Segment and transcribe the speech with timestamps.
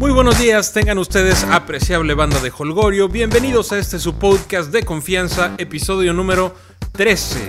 [0.00, 3.08] Muy buenos días, tengan ustedes apreciable banda de Holgorio.
[3.08, 6.54] Bienvenidos a este su podcast de confianza, episodio número
[6.92, 7.40] 13.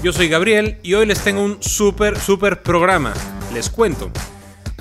[0.00, 3.12] Yo soy Gabriel y hoy les tengo un súper, súper programa.
[3.52, 4.12] Les cuento.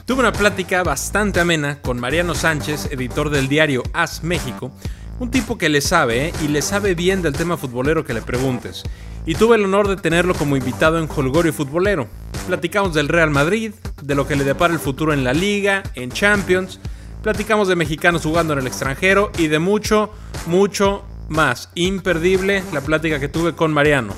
[0.06, 4.72] Tuve una plática bastante amena con Mariano Sánchez, editor del diario As México,
[5.20, 6.34] un tipo que le sabe ¿eh?
[6.44, 8.84] y le sabe bien del tema futbolero que le preguntes.
[9.26, 12.08] Y tuve el honor de tenerlo como invitado en Holgorio Futbolero.
[12.48, 16.12] Platicamos del Real Madrid, de lo que le depara el futuro en la liga, en
[16.12, 16.80] Champions,
[17.22, 20.12] platicamos de mexicanos jugando en el extranjero y de mucho,
[20.48, 21.70] mucho más.
[21.76, 24.14] Imperdible la plática que tuve con Mariano.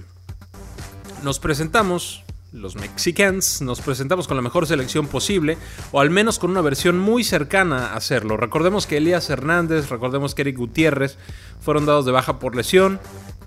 [1.23, 2.23] Nos presentamos
[2.55, 5.57] los Mexicans, nos presentamos con la mejor selección posible,
[5.91, 8.37] o al menos con una versión muy cercana a hacerlo.
[8.37, 11.17] Recordemos que Elías Hernández, recordemos que Eric Gutiérrez
[11.59, 12.99] fueron dados de baja por lesión,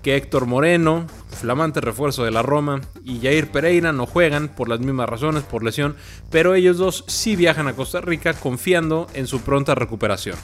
[0.03, 4.79] que Héctor Moreno, flamante refuerzo de la Roma, y Jair Pereira no juegan por las
[4.79, 5.95] mismas razones, por lesión,
[6.29, 10.37] pero ellos dos sí viajan a Costa Rica confiando en su pronta recuperación.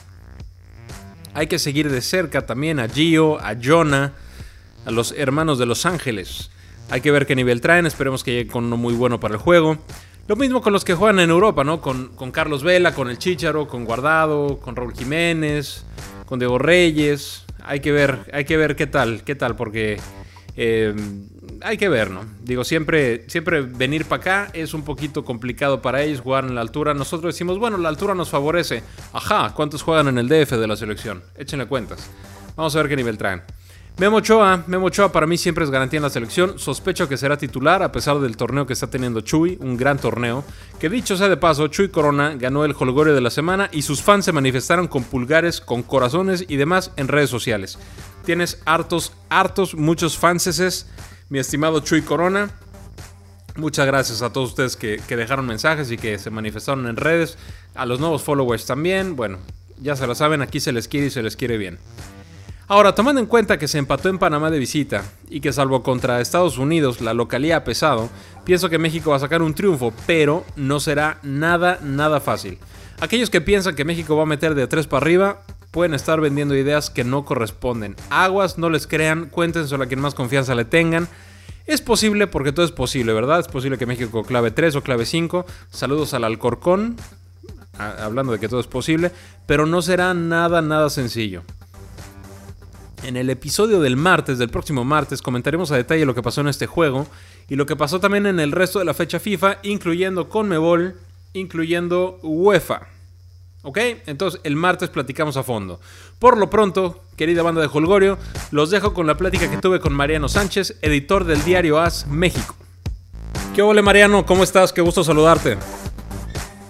[1.34, 4.14] Hay que seguir de cerca también a Gio, a Jonah,
[4.84, 6.50] a los hermanos de Los Ángeles.
[6.90, 9.40] Hay que ver qué nivel traen, esperemos que lleguen con uno muy bueno para el
[9.40, 9.78] juego.
[10.28, 11.80] Lo mismo con los que juegan en Europa, ¿no?
[11.80, 15.84] Con, Carlos Vela, con el Chicharo, con Guardado, con Raúl Jiménez,
[16.26, 17.44] con Diego Reyes.
[17.64, 19.98] Hay que ver, hay que ver qué tal, qué tal, porque
[20.56, 20.94] eh,
[21.62, 22.24] hay que ver, ¿no?
[22.42, 26.60] Digo, siempre, siempre venir para acá es un poquito complicado para ellos jugar en la
[26.60, 26.94] altura.
[26.94, 28.82] Nosotros decimos, bueno, la altura nos favorece.
[29.12, 31.22] Ajá, ¿cuántos juegan en el DF de la selección?
[31.36, 32.10] Échenle cuentas.
[32.56, 33.42] Vamos a ver qué nivel traen.
[33.98, 36.58] Memo Ochoa, Memo Ochoa para mí siempre es garantía en la selección.
[36.58, 40.44] Sospecho que será titular a pesar del torneo que está teniendo Chuy, un gran torneo.
[40.78, 44.02] Que dicho sea de paso, Chuy Corona ganó el Holgorio de la semana y sus
[44.02, 47.78] fans se manifestaron con pulgares, con corazones y demás en redes sociales.
[48.26, 50.86] Tienes hartos, hartos, muchos fanses,
[51.30, 52.50] mi estimado Chuy Corona.
[53.56, 57.38] Muchas gracias a todos ustedes que, que dejaron mensajes y que se manifestaron en redes.
[57.74, 59.16] A los nuevos followers también.
[59.16, 59.38] Bueno,
[59.80, 61.78] ya se lo saben, aquí se les quiere y se les quiere bien.
[62.68, 66.20] Ahora, tomando en cuenta que se empató en Panamá de visita y que salvo contra
[66.20, 68.10] Estados Unidos la localía ha pesado,
[68.44, 72.58] pienso que México va a sacar un triunfo, pero no será nada, nada fácil.
[72.98, 76.20] Aquellos que piensan que México va a meter de a tres para arriba pueden estar
[76.20, 77.94] vendiendo ideas que no corresponden.
[78.10, 81.06] Aguas, no les crean, cuéntenselo a quien más confianza le tengan.
[81.66, 83.38] Es posible porque todo es posible, ¿verdad?
[83.38, 85.46] Es posible que México clave 3 o clave 5.
[85.70, 86.96] Saludos al Alcorcón,
[87.78, 89.12] hablando de que todo es posible,
[89.46, 91.44] pero no será nada, nada sencillo.
[93.06, 96.48] En el episodio del martes, del próximo martes, comentaremos a detalle lo que pasó en
[96.48, 97.06] este juego
[97.48, 100.96] y lo que pasó también en el resto de la fecha FIFA, incluyendo Conmebol,
[101.32, 102.88] incluyendo UEFA.
[103.62, 103.78] ¿Ok?
[104.06, 105.78] Entonces el martes platicamos a fondo.
[106.18, 108.18] Por lo pronto, querida banda de Holgorio,
[108.50, 112.56] los dejo con la plática que tuve con Mariano Sánchez, editor del diario AS México.
[113.54, 114.26] ¿Qué hola Mariano?
[114.26, 114.72] ¿Cómo estás?
[114.72, 115.58] Qué gusto saludarte.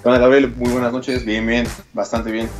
[0.04, 2.50] Hola Gabriel, muy buenas noches, bien, bien, bastante bien.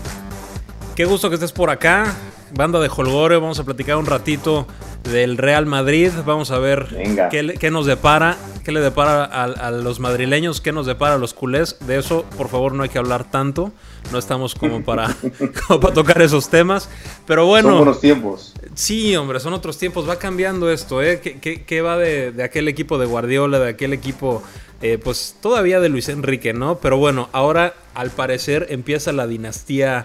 [0.94, 2.16] Qué gusto que estés por acá
[2.52, 4.66] banda de Holgorio, vamos a platicar un ratito
[5.04, 6.86] del Real Madrid, vamos a ver
[7.30, 11.76] qué, nos depara, qué le depara a, los madrileños, qué nos depara a los culés.
[11.86, 13.72] De eso, por favor, no hay que hablar tanto,
[14.12, 15.14] no estamos como para,
[15.68, 16.88] para tocar esos temas.
[17.26, 17.68] Pero bueno.
[17.68, 18.54] Son buenos tiempos.
[18.74, 21.20] Sí, hombre, son otros tiempos, va cambiando esto, ¿eh?
[21.20, 24.42] ¿Qué, va de, aquel equipo de Guardiola, de aquel equipo...
[24.82, 26.76] Eh, pues todavía de Luis Enrique, ¿no?
[26.76, 30.04] Pero bueno, ahora al parecer empieza la dinastía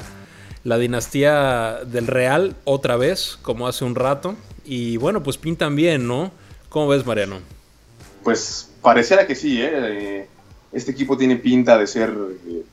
[0.64, 4.36] la dinastía del Real otra vez, como hace un rato.
[4.66, 6.32] Y bueno, pues pintan bien, ¿no?
[6.70, 7.40] ¿Cómo ves, Mariano?
[8.24, 10.28] Pues pareciera que sí, ¿eh?
[10.72, 12.14] Este equipo tiene pinta de ser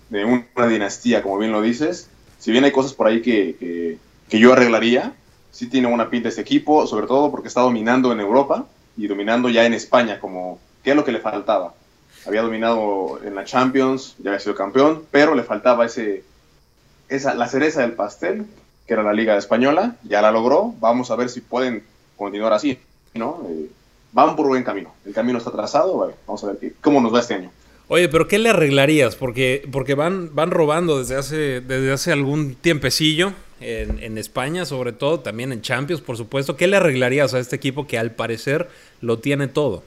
[0.08, 2.08] de una dinastía, como bien lo dices.
[2.38, 3.98] Si bien hay cosas por ahí que,
[4.28, 5.14] que, yo arreglaría,
[5.50, 9.48] sí tiene una pinta este equipo, sobre todo porque está dominando en Europa y dominando
[9.48, 11.74] ya en España, como qué es lo que le faltaba.
[12.24, 16.22] Había dominado en la Champions, ya había sido campeón, pero le faltaba ese,
[17.08, 18.46] esa, la cereza del pastel,
[18.86, 20.74] que era la Liga Española, ya la logró.
[20.80, 21.82] Vamos a ver si pueden
[22.16, 22.78] continuar así,
[23.14, 23.42] ¿no?
[23.48, 23.68] Eh,
[24.12, 24.92] van por buen camino.
[25.04, 27.50] El camino está trazado, vamos a ver cómo nos va este año.
[27.88, 29.16] Oye, pero ¿qué le arreglarías?
[29.16, 34.92] Porque, porque van, van robando desde hace, desde hace algún tiempecillo en, en, España, sobre
[34.92, 36.56] todo, también en Champions, por supuesto.
[36.56, 38.68] ¿Qué le arreglarías a este equipo que al parecer
[39.00, 39.82] lo tiene todo?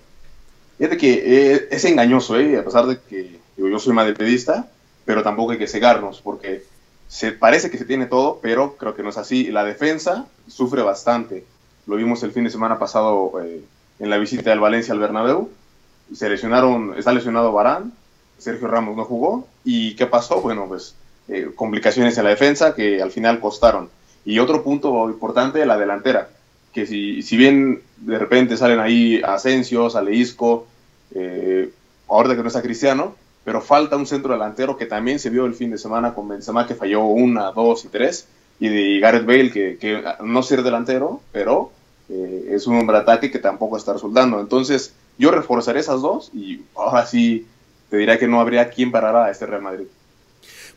[0.79, 2.57] Fíjate que eh, es engañoso, ¿eh?
[2.57, 4.67] a pesar de que yo soy madridista,
[5.05, 6.63] pero tampoco hay que cegarnos, porque
[7.11, 9.51] se parece que se tiene todo, pero creo que no es así.
[9.51, 11.43] La defensa sufre bastante.
[11.85, 13.65] Lo vimos el fin de semana pasado eh,
[13.99, 15.49] en la visita del Valencia al Bernabéu.
[16.15, 17.91] Se lesionaron, está lesionado Barán,
[18.37, 19.45] Sergio Ramos no jugó.
[19.65, 20.39] ¿Y qué pasó?
[20.39, 20.95] Bueno, pues
[21.27, 23.89] eh, complicaciones en la defensa que al final costaron.
[24.23, 26.29] Y otro punto importante, la delantera.
[26.71, 30.65] Que si, si bien de repente salen ahí Asensio, sale Isco,
[31.13, 31.73] eh,
[32.07, 35.53] ahora que no está Cristiano, pero falta un centro delantero que también se vio el
[35.53, 38.27] fin de semana con Benzema que falló una, dos y tres,
[38.59, 41.71] y de Gareth Bale que, que no ser delantero, pero
[42.09, 44.39] eh, es un hombre ataque que tampoco está resultando.
[44.39, 47.47] Entonces yo reforzaré esas dos y ahora sí
[47.89, 49.85] te diría que no habría quien parara a este Real Madrid.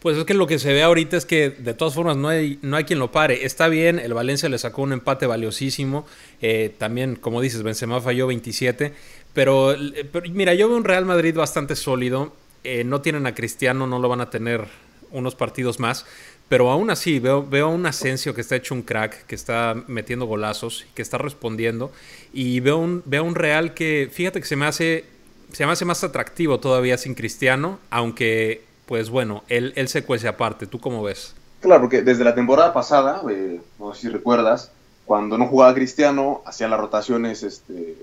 [0.00, 2.58] Pues es que lo que se ve ahorita es que de todas formas no hay,
[2.60, 3.46] no hay quien lo pare.
[3.46, 6.04] Está bien, el Valencia le sacó un empate valiosísimo.
[6.42, 8.92] Eh, también, como dices, Benzema falló 27.
[9.32, 9.74] Pero,
[10.12, 12.32] pero, mira, yo veo un Real Madrid bastante sólido.
[12.64, 14.66] Eh, no tienen a Cristiano, no lo van a tener
[15.10, 16.04] unos partidos más.
[16.48, 20.26] Pero aún así, veo, a un Asensio que está hecho un crack, que está metiendo
[20.26, 21.90] golazos, que está respondiendo.
[22.32, 25.04] Y veo un, veo un Real que, fíjate que se me hace,
[25.52, 30.28] se me hace más atractivo todavía sin Cristiano, aunque, pues bueno, él, él se cuece
[30.28, 30.66] aparte.
[30.66, 31.34] ¿Tú cómo ves?
[31.60, 34.70] Claro, porque desde la temporada pasada, eh, no sé si recuerdas,
[35.06, 37.96] cuando no jugaba Cristiano, hacía las rotaciones este,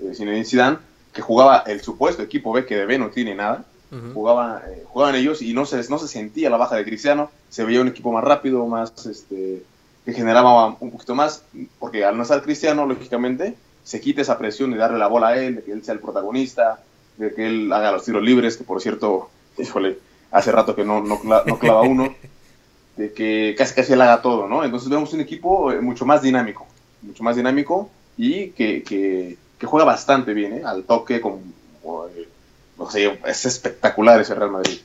[0.44, 0.78] Zidane,
[1.12, 3.64] que jugaba el supuesto equipo B, que de B no tiene nada,
[4.14, 7.64] jugaba, eh, jugaban ellos y no se, no se sentía la baja de Cristiano, se
[7.64, 9.62] veía un equipo más rápido, más este,
[10.04, 11.44] que generaba un poquito más,
[11.78, 13.54] porque al no estar Cristiano, lógicamente,
[13.84, 16.00] se quita esa presión de darle la bola a él, de que él sea el
[16.00, 16.82] protagonista,
[17.18, 19.28] de que él haga los tiros libres, que por cierto,
[19.58, 19.98] híjole,
[20.30, 21.18] hace rato que no, no,
[21.58, 22.14] clava uno,
[22.96, 24.64] de que casi casi él haga todo, ¿no?
[24.64, 26.66] Entonces vemos un equipo eh, mucho más dinámico,
[27.02, 30.62] mucho más dinámico y que, que, que juega bastante bien, ¿eh?
[30.64, 31.40] Al toque, con,
[33.26, 34.78] es espectacular ese Real Madrid.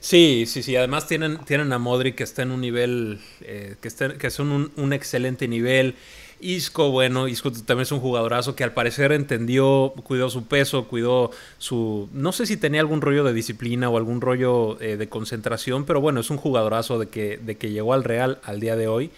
[0.00, 0.74] Sí, sí, sí.
[0.76, 4.38] Además tienen, tienen a Modric que está en un nivel, eh, que, está, que es
[4.38, 5.94] un, un, excelente nivel.
[6.40, 11.30] Isco, bueno, Isco también es un jugadorazo que al parecer entendió, cuidó su peso, cuidó
[11.58, 12.08] su...
[12.14, 16.00] No sé si tenía algún rollo de disciplina o algún rollo eh, de concentración, pero
[16.00, 19.10] bueno, es un jugadorazo de que, de que llegó al Real al día de hoy.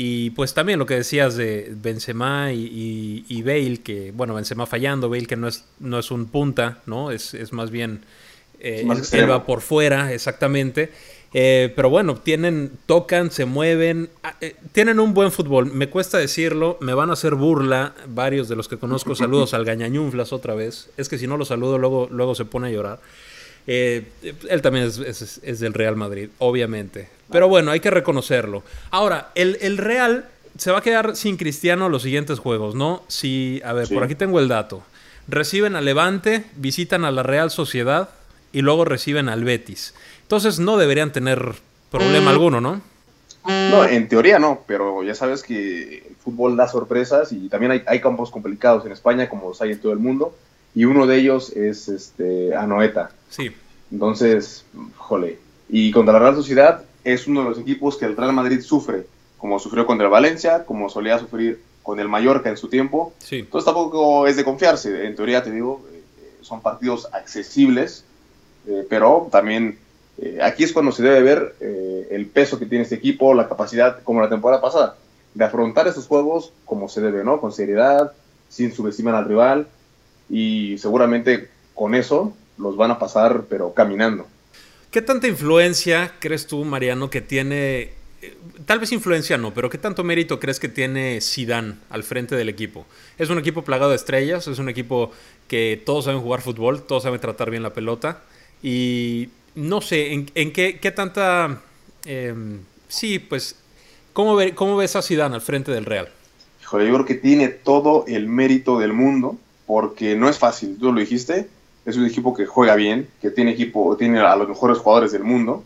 [0.00, 5.08] Y pues también lo que decías de Benzema y, y, Bale, que bueno, Benzema fallando,
[5.10, 7.10] Bale que no es, no es un punta, ¿no?
[7.10, 8.02] Es, es más bien...
[8.60, 10.92] Eh, él va por fuera, exactamente.
[11.34, 15.66] Eh, pero bueno, tienen, tocan, se mueven, ah, eh, tienen un buen fútbol.
[15.66, 19.14] Me cuesta decirlo, me van a hacer burla varios de los que conozco.
[19.16, 20.90] Saludos al Gañañunflas otra vez.
[20.96, 23.00] Es que si no lo saludo, luego, luego se pone a llorar.
[23.70, 24.02] Eh,
[24.48, 27.10] él también es, del Real Madrid, obviamente.
[27.30, 28.62] Pero bueno, hay que reconocerlo.
[28.90, 30.24] Ahora, el, Real
[30.56, 33.02] se va a quedar sin Cristiano los siguientes juegos, ¿no?
[33.08, 34.82] Si, a ver, por aquí tengo el dato.
[35.28, 38.08] Reciben a Levante, visitan a la Real Sociedad
[38.52, 39.94] y luego reciben al Betis.
[40.22, 41.52] Entonces no deberían tener
[41.90, 42.34] problema mm.
[42.34, 42.80] alguno, ¿no?
[43.44, 47.82] No, en teoría no, pero ya sabes que el fútbol da sorpresas y también hay,
[47.86, 50.34] hay campos complicados en España como los hay en todo el mundo
[50.78, 53.10] y uno de ellos es este Anoeta.
[53.30, 53.50] Sí.
[53.90, 54.64] Entonces,
[54.96, 55.40] jole.
[55.68, 59.04] Y contra la Real Sociedad es uno de los equipos que el Real Madrid sufre,
[59.38, 63.12] como sufrió contra el Valencia, como solía sufrir con el Mallorca en su tiempo.
[63.18, 63.40] Sí.
[63.40, 65.04] Entonces tampoco es de confiarse.
[65.04, 66.00] En teoría, te digo, eh,
[66.42, 68.04] son partidos accesibles,
[68.68, 69.80] eh, pero también
[70.18, 71.56] eh, aquí es cuando se debe ver
[72.08, 74.96] el peso que tiene este equipo, la capacidad, como la temporada pasada,
[75.34, 77.40] de afrontar esos juegos como se debe, ¿no?
[77.40, 78.12] Con seriedad,
[78.48, 79.66] sin subestimar al rival
[80.28, 84.26] y seguramente con eso los van a pasar, pero caminando.
[84.90, 87.92] ¿Qué tanta influencia crees tú, Mariano, que tiene,
[88.22, 92.34] eh, tal vez influencia no, pero qué tanto mérito crees que tiene Zidane al frente
[92.36, 92.86] del equipo?
[93.18, 95.12] Es un equipo plagado de estrellas, es un equipo
[95.46, 98.22] que todos saben jugar fútbol, todos saben tratar bien la pelota
[98.62, 101.60] y no sé, ¿en, qué, qué, tanta...
[102.04, 103.56] Em, sí, pues,
[104.12, 106.08] ¿cómo, ve, ¿cómo ves a Zidane al frente del Real?
[106.62, 109.36] Híjole, yo creo que tiene todo el mérito del mundo
[109.68, 111.46] porque no es fácil, tú lo dijiste,
[111.84, 115.24] es un equipo que juega bien, que tiene equipo, tiene a los mejores jugadores del
[115.24, 115.62] mundo.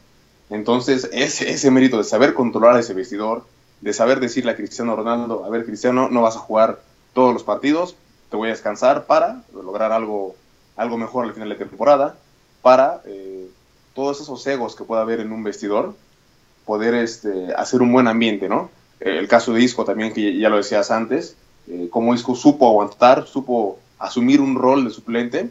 [0.51, 3.45] Entonces, ese, ese mérito de saber controlar ese vestidor,
[3.81, 6.81] de saber decirle a Cristiano Ronaldo, a ver, Cristiano, no vas a jugar
[7.15, 7.95] todos los partidos,
[8.29, 10.35] te voy a descansar para lograr algo,
[10.77, 12.17] algo mejor al final de temporada,
[12.61, 13.47] para eh,
[13.95, 15.95] todos esos egos que pueda haber en un vestidor,
[16.67, 18.69] poder este, hacer un buen ambiente, ¿no?
[18.99, 21.37] El caso de Isco también, que ya lo decías antes,
[21.69, 25.51] eh, como Isco supo aguantar, supo asumir un rol de suplente,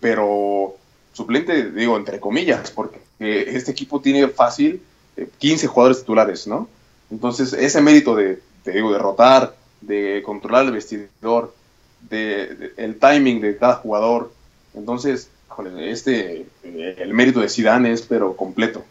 [0.00, 0.76] pero
[1.12, 4.82] suplente, digo, entre comillas, porque este equipo tiene fácil
[5.38, 6.68] 15 jugadores titulares, ¿no?
[7.10, 11.54] Entonces, ese mérito de, te digo, de rotar, de controlar el vestidor,
[12.08, 14.32] de, el timing de cada jugador.
[14.74, 15.28] Entonces,
[15.80, 18.84] este, eh, el mérito de Zidane es pero completo.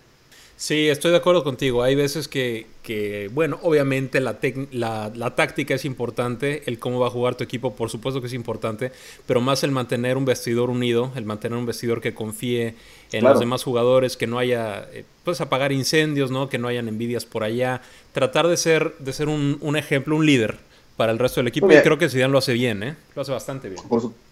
[0.62, 1.82] Sí, estoy de acuerdo contigo.
[1.82, 4.38] Hay veces que, que bueno, obviamente la,
[4.70, 8.28] la, la, táctica es importante, el cómo va a jugar tu equipo, por supuesto que
[8.28, 8.92] es importante,
[9.26, 12.76] pero más el mantener un vestidor unido, el mantener un vestidor que confíe
[13.12, 16.48] en los demás jugadores, que no haya, eh, pues apagar incendios, ¿no?
[16.48, 20.28] Que no hayan envidias por allá, tratar de ser, de ser un, un ejemplo, un
[20.28, 20.60] líder
[20.96, 21.72] para el resto del equipo.
[21.72, 22.96] y creo que Zidane lo hace bien, ¿eh?
[23.16, 23.82] Lo hace bastante bien.
[23.90, 24.31] Por, supuesto.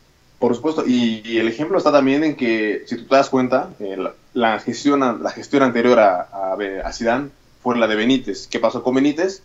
[0.88, 3.98] Y, el ejemplo está también en que, si tú te das cuenta, eh,
[4.34, 7.30] la, gestión, la gestión anterior a, a, Zidane
[7.62, 8.48] fue la de Benítez.
[8.48, 9.44] ¿Qué pasó con Benítez?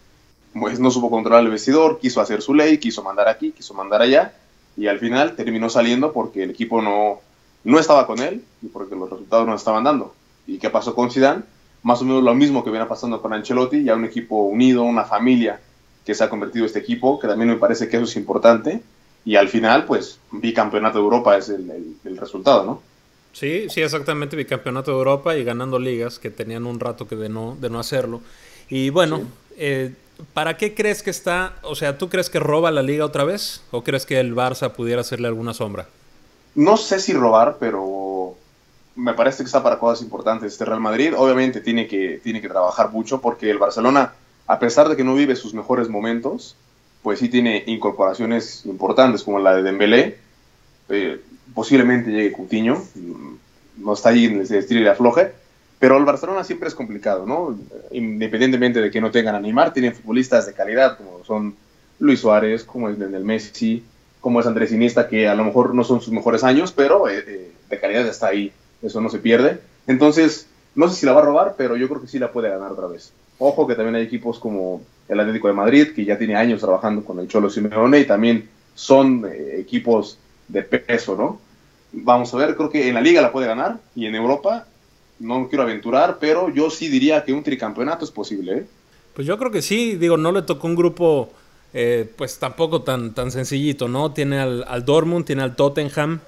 [0.53, 4.03] Pues no supo controlar el vestidor, quiso hacer su ley, quiso mandar aquí, quiso mandar
[4.03, 4.35] allá.
[4.77, 7.21] Y al final terminó saliendo porque el equipo no,
[7.65, 10.15] no estaba con él y porque los resultados no estaban dando.
[10.47, 11.43] ¿Y qué pasó con Zidane?
[11.83, 15.05] Más o menos lo mismo que viene pasando con Ancelotti, ya un equipo unido, una
[15.05, 15.61] familia
[16.07, 18.81] que se ha convertido este equipo, que también me parece que eso es importante.
[19.25, 22.83] Y al final, pues, bicampeonato de Europa es el, resultado, ¿no?
[23.33, 27.29] Sí, sí, exactamente, bicampeonato de Europa y ganando ligas, que tenían un rato que de
[27.29, 28.21] no, de no hacerlo.
[28.69, 29.23] Y bueno,
[29.57, 29.95] eh,
[30.35, 31.55] ¿para qué crees que está?
[31.63, 33.63] O sea, ¿tú crees que roba la liga otra vez?
[33.71, 35.89] ¿O crees que el Barça pudiera hacerle alguna sombra?
[36.55, 38.37] No sé si robar, pero
[38.95, 40.53] me parece que está para cosas importantes.
[40.53, 44.13] Este Real Madrid obviamente tiene que, tiene que trabajar mucho porque el Barcelona
[44.47, 46.57] a pesar de que no vive sus mejores momentos,
[47.05, 50.17] pues sí tiene incorporaciones importantes como la de Dembélé,
[50.89, 51.21] eh,
[51.55, 52.83] posiblemente llegue Coutinho,
[53.77, 55.33] no está ahí en el estilo de afloje,
[55.79, 57.59] pero el Barcelona siempre es complicado, ¿no?
[57.91, 61.55] Independientemente de que no tengan a Neymar, tienen futbolistas de calidad como son
[61.99, 63.85] Luis Suárez, como es Lionel Messi,
[64.23, 67.23] como es Andrés Iniesta, que a lo mejor no son sus mejores años, pero eh,
[67.27, 69.59] eh, de calidad está ahí, eso no se pierde.
[69.87, 72.49] Entonces, no sé si la va a robar, pero yo creo que sí la puede
[72.49, 73.13] ganar otra vez.
[73.39, 77.05] Ojo que también hay equipos como el Atlético de Madrid, que ya tiene años trabajando
[77.05, 80.19] con el Cholo Simeone y también son eh, equipos
[80.49, 81.41] de peso, ¿no?
[81.93, 84.67] Vamos a ver, creo que en la liga la puede ganar y en Europa
[85.21, 88.53] no quiero aventurar, pero yo sí diría que un tricampeonato es posible.
[88.53, 88.67] ¿eh?
[89.15, 91.33] Pues yo creo que sí, digo, no le tocó un grupo
[91.73, 94.13] eh, pues tampoco tan, tan sencillito, ¿no?
[94.13, 96.21] Tiene al, al Dortmund, tiene al Tottenham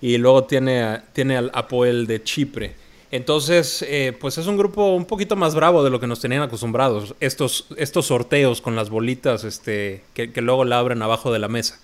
[0.00, 2.74] y luego tiene, tiene al Apoel de Chipre.
[3.10, 6.42] Entonces, eh, pues es un grupo un poquito más bravo de lo que nos tenían
[6.42, 7.14] acostumbrados.
[7.20, 11.78] Estos, estos sorteos con las bolitas este, que, luego la abren abajo de la mesa.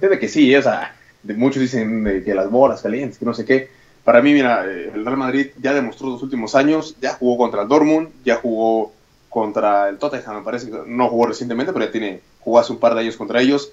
[0.00, 3.44] de que sí, o sea, de muchos dicen que las bolas calientes, que no sé
[3.44, 3.68] qué.
[4.02, 7.68] Para mí, mira, el Real Madrid ya demostró los últimos años, ya jugó contra el
[7.68, 8.92] Dortmund, ya jugó
[9.28, 12.78] contra el Tottenham, me parece que no jugó recientemente, pero ya tiene, jugó hace un
[12.78, 13.72] par de años contra ellos,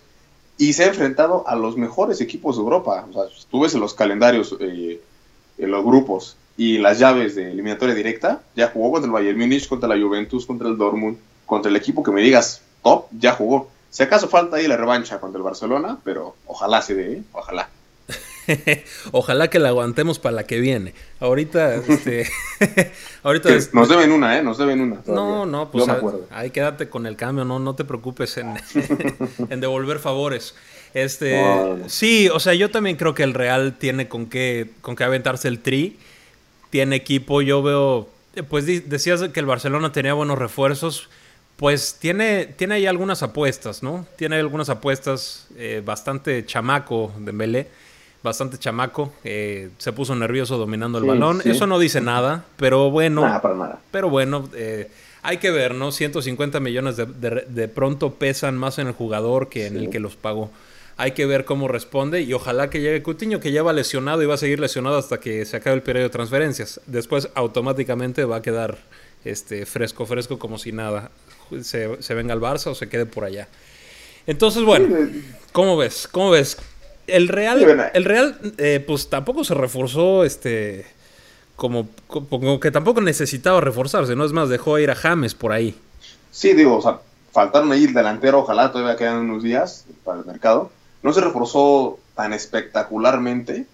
[0.58, 3.08] y se ha enfrentado a los mejores equipos de Europa.
[3.10, 5.00] O sea, tú ves en los calendarios, eh,
[5.58, 9.68] en los grupos, y las llaves de eliminatoria directa, ya jugó contra el Bayern Múnich,
[9.68, 13.72] contra la Juventus, contra el Dortmund, contra el equipo que me digas top, ya jugó.
[13.90, 17.24] Si acaso falta ahí la revancha contra el Barcelona, pero ojalá se dé, ¿eh?
[17.32, 17.70] ojalá.
[19.12, 20.94] ojalá que la aguantemos para la que viene.
[21.20, 22.28] Ahorita, este,
[23.24, 24.44] ahorita nos deben una, ¿eh?
[24.44, 25.00] Nos deben una.
[25.08, 25.86] No, no, pues
[26.32, 28.56] ahí quédate con el cambio, no, no te preocupes en,
[29.50, 30.56] en devolver favores.
[30.94, 31.42] Este,
[31.88, 35.48] sí, o sea, yo también creo que el Real tiene con qué, con qué aventarse
[35.48, 35.98] el tri
[36.74, 37.44] tiene equipo.
[37.44, 38.10] Yo veo,
[38.50, 41.08] pues decías que el Barcelona tenía buenos refuerzos.
[41.56, 44.08] Pues tiene, tiene ahí algunas apuestas, ¿no?
[44.16, 47.68] Tiene algunas apuestas eh, bastante chamaco de Melé,
[48.24, 49.14] bastante chamaco.
[49.24, 51.44] Eh, se puso nervioso dominando el balón.
[51.46, 53.22] Eso no dice nada, pero bueno.
[53.22, 53.80] Nada para nada.
[53.92, 54.90] Pero bueno, eh,
[55.22, 55.92] hay que ver, ¿no?
[55.92, 60.16] 150 millones de, de, pronto pesan más en el jugador que en el que los
[60.16, 60.50] pagó.
[60.96, 64.28] Hay que ver cómo responde y ojalá que llegue Cutiño, que ya va lesionado y
[64.28, 66.82] va a seguir lesionado hasta que se acabe el periodo de transferencias.
[66.86, 68.78] Después automáticamente va a quedar
[69.26, 71.10] este, fresco, fresco como si nada
[71.62, 73.48] se, venga al Barça o se quede por allá.
[74.28, 74.96] Entonces, bueno,
[75.52, 76.08] ¿cómo ves?
[76.12, 76.58] ¿Cómo ves?
[77.08, 80.86] El Real, el Real eh, pues tampoco se reforzó este
[81.56, 84.26] como, como, que tampoco necesitaba reforzarse, ¿no?
[84.26, 85.76] Es más, dejó ir a James por ahí.
[86.32, 87.00] Sí, digo, o sea,
[87.32, 90.72] faltaron ahí el delantero, ojalá todavía quedan unos días para el mercado
[91.04, 93.66] no se reforzó tan espectacularmente,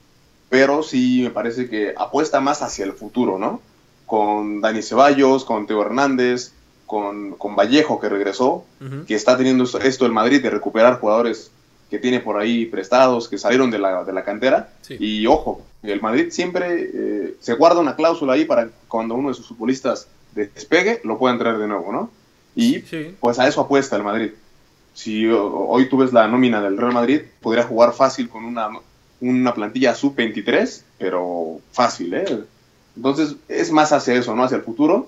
[0.50, 3.62] pero sí me parece que apuesta más hacia el futuro, ¿no?
[4.06, 6.52] Con Dani Ceballos, con Teo Hernández,
[6.88, 8.66] con, con Vallejo que regresó,
[9.06, 11.52] que está teniendo esto el Madrid de recuperar jugadores
[11.92, 14.70] que tiene por ahí prestados, que salieron de la, de la cantera.
[15.00, 19.36] Y ojo, el Madrid siempre eh, se guarda una cláusula ahí para cuando uno de
[19.36, 22.12] sus futbolistas despegue, lo puedan traer de nuevo, ¿no?
[22.56, 22.80] Y
[23.20, 24.32] pues a eso apuesta el Madrid.
[25.00, 28.68] Si hoy tú ves la nómina del Real Madrid, podría jugar fácil con una,
[29.22, 32.26] una plantilla sub-23, pero fácil, ¿eh?
[32.98, 34.44] Entonces es más hacia eso, ¿no?
[34.44, 35.08] Hacia el futuro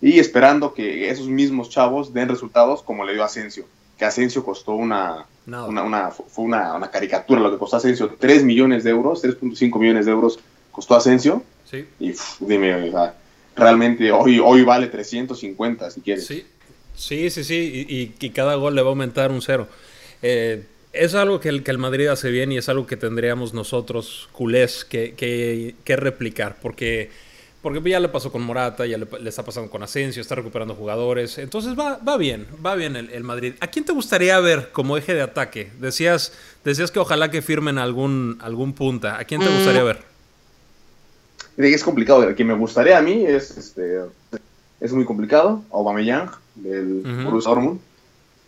[0.00, 4.72] y esperando que esos mismos chavos den resultados como le dio Asensio, que Asensio costó
[4.72, 10.06] una, una, fue una, caricatura lo que costó Asensio, 3 millones de euros, 3.5 millones
[10.06, 10.40] de euros
[10.72, 11.86] costó Asensio, sí.
[12.00, 12.92] y dime,
[13.54, 16.26] realmente hoy, hoy vale 350 si quieres.
[16.26, 16.44] Sí,
[17.00, 19.68] sí, sí, sí, y, y, cada gol le va a aumentar un cero.
[20.22, 23.54] Eh, es algo que el, que el Madrid hace bien y es algo que tendríamos
[23.54, 27.10] nosotros, culés, que, que, que replicar, porque
[27.62, 31.36] porque ya le pasó con Morata, ya le, está pasando con Asensio, está recuperando jugadores.
[31.36, 33.54] Entonces va, va bien, va bien el, Madrid.
[33.60, 35.70] ¿A quién te gustaría ver como eje de ataque?
[35.78, 36.32] Decías,
[36.64, 39.18] decías que ojalá que firmen algún, algún punta.
[39.18, 40.02] ¿A quién te gustaría ver?
[41.58, 42.22] Es complicado.
[42.26, 44.00] El que me gustaría a mí es, este,
[44.80, 45.62] es muy complicado.
[45.70, 46.30] Aubameyang,
[46.62, 47.80] del Borussia Dortmund.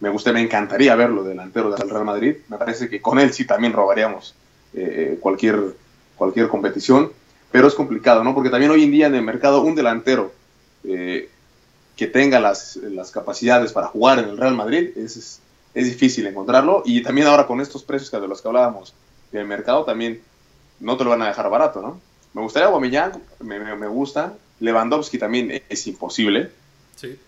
[0.00, 2.36] Me gustaría, me encantaría verlo delantero del Real Madrid.
[2.48, 4.34] Me parece que con él sí también robaríamos
[4.74, 5.74] eh, cualquier,
[6.16, 7.10] cualquier competición
[7.52, 8.34] pero es complicado, ¿no?
[8.34, 10.32] Porque también hoy en día en el mercado un delantero
[10.84, 11.28] eh,
[11.94, 15.40] que tenga las, las, capacidades para jugar en el Real Madrid es,
[15.74, 18.94] es, difícil encontrarlo y también ahora con estos precios que de los que hablábamos
[19.30, 20.22] del mercado también
[20.80, 22.00] no te lo van a dejar barato, ¿no?
[22.32, 26.50] Me gustaría Aubameyang, me, me, gusta, Lewandowski también es imposible.
[26.96, 27.18] Sí.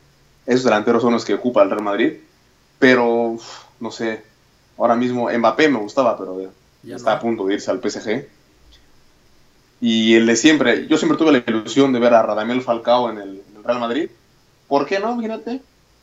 [0.47, 2.13] Esos delanteros son los que ocupa el Real Madrid,
[2.79, 3.39] pero
[3.81, 4.23] no sé,
[4.79, 6.51] ahora mismo Mbappé me gustaba, pero
[6.87, 8.27] está a punto de irse al PSG.
[9.81, 13.19] Y el de siempre, yo siempre tuve la ilusión de ver a Radamel Falcao en
[13.19, 14.11] el, Real Madrid.
[14.69, 15.13] ¿Por qué no?
[15.13, 15.63] Imagínate.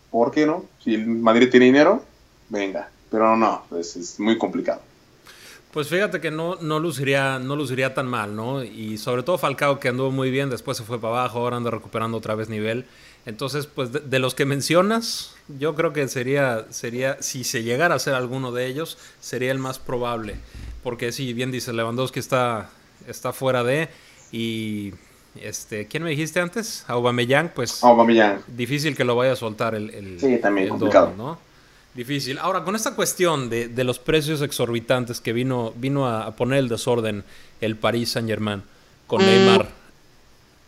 [0.10, 0.66] ¿Por qué no?
[0.84, 2.04] Si el Madrid tiene dinero,
[2.50, 2.90] venga.
[3.10, 4.82] Pero no, pues es muy complicado.
[5.72, 8.64] Pues fíjate que no, no, luciría, no luciría tan mal, ¿no?
[8.64, 11.72] Y sobre todo Falcao que anduvo muy bien, después se fue para abajo, ahora anda
[11.72, 12.86] recuperando otra vez nivel.
[13.26, 17.96] Entonces, pues de, de, los que mencionas, yo creo que sería, sería, si se llegara
[17.96, 20.36] a ser alguno de ellos, sería el más probable.
[20.84, 22.70] Porque si bien dice Lewandowski está,
[23.08, 23.90] está fuera de.
[24.32, 24.94] Y
[25.36, 26.84] este, ¿quién me dijiste antes?
[26.88, 28.42] Aubameyang, pues Aubameyang.
[28.48, 31.14] difícil que lo vaya a soltar el, el Sí, también complicado.
[31.16, 31.40] ¿no?
[31.94, 32.40] Difícil.
[32.40, 36.70] Ahora, con esta cuestión de, de, los precios exorbitantes que vino, vino a, poner el
[36.70, 37.24] desorden
[37.60, 38.64] el Paris Saint Germain
[39.08, 39.70] con Neymar,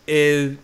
[0.05, 0.57] eh,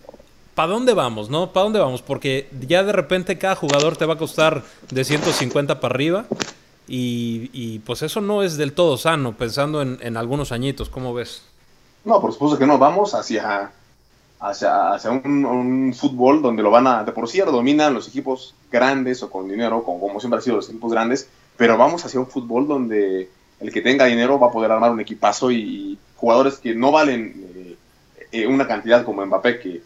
[0.56, 1.54] ¿para dónde vamos, no?
[1.54, 2.02] ¿Para dónde vamos?
[2.02, 6.26] Porque ya de repente cada jugador te va a costar de 150 para arriba
[6.90, 11.14] y, y pues eso no es del todo sano, pensando en, en algunos añitos, ¿cómo
[11.14, 11.44] ves?
[12.04, 12.78] No, por supuesto que no.
[12.78, 13.72] Vamos hacia,
[14.40, 18.56] hacia, hacia un, fútbol donde lo van a, de por sí lo dominan los equipos
[18.72, 22.20] grandes o con dinero, como, como siempre han sido los equipos grandes, pero vamos hacia
[22.20, 26.58] un fútbol donde el que tenga dinero va a poder armar un equipazo y, jugadores
[26.58, 27.78] que no valen eh,
[28.32, 29.82] eh, una cantidad como Mbappé, que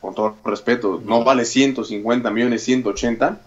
[0.00, 3.40] con todo respeto, no vale 150 millones, 180.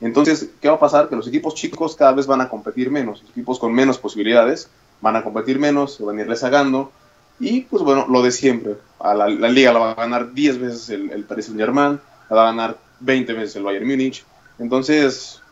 [0.00, 1.08] Entonces, ¿qué va a pasar?
[1.08, 4.68] Que los equipos chicos cada vez van a competir menos, los equipos con menos posibilidades
[5.00, 6.90] van a competir menos, se van a ir rezagando,
[7.40, 8.76] y pues bueno, lo de siempre.
[9.00, 12.36] A la, liga la va a ganar 10 veces el, el Paris Saint Germain, la
[12.36, 14.24] va a ganar 20 veces el Bayern Múnich.
[14.58, 15.42] Entonces,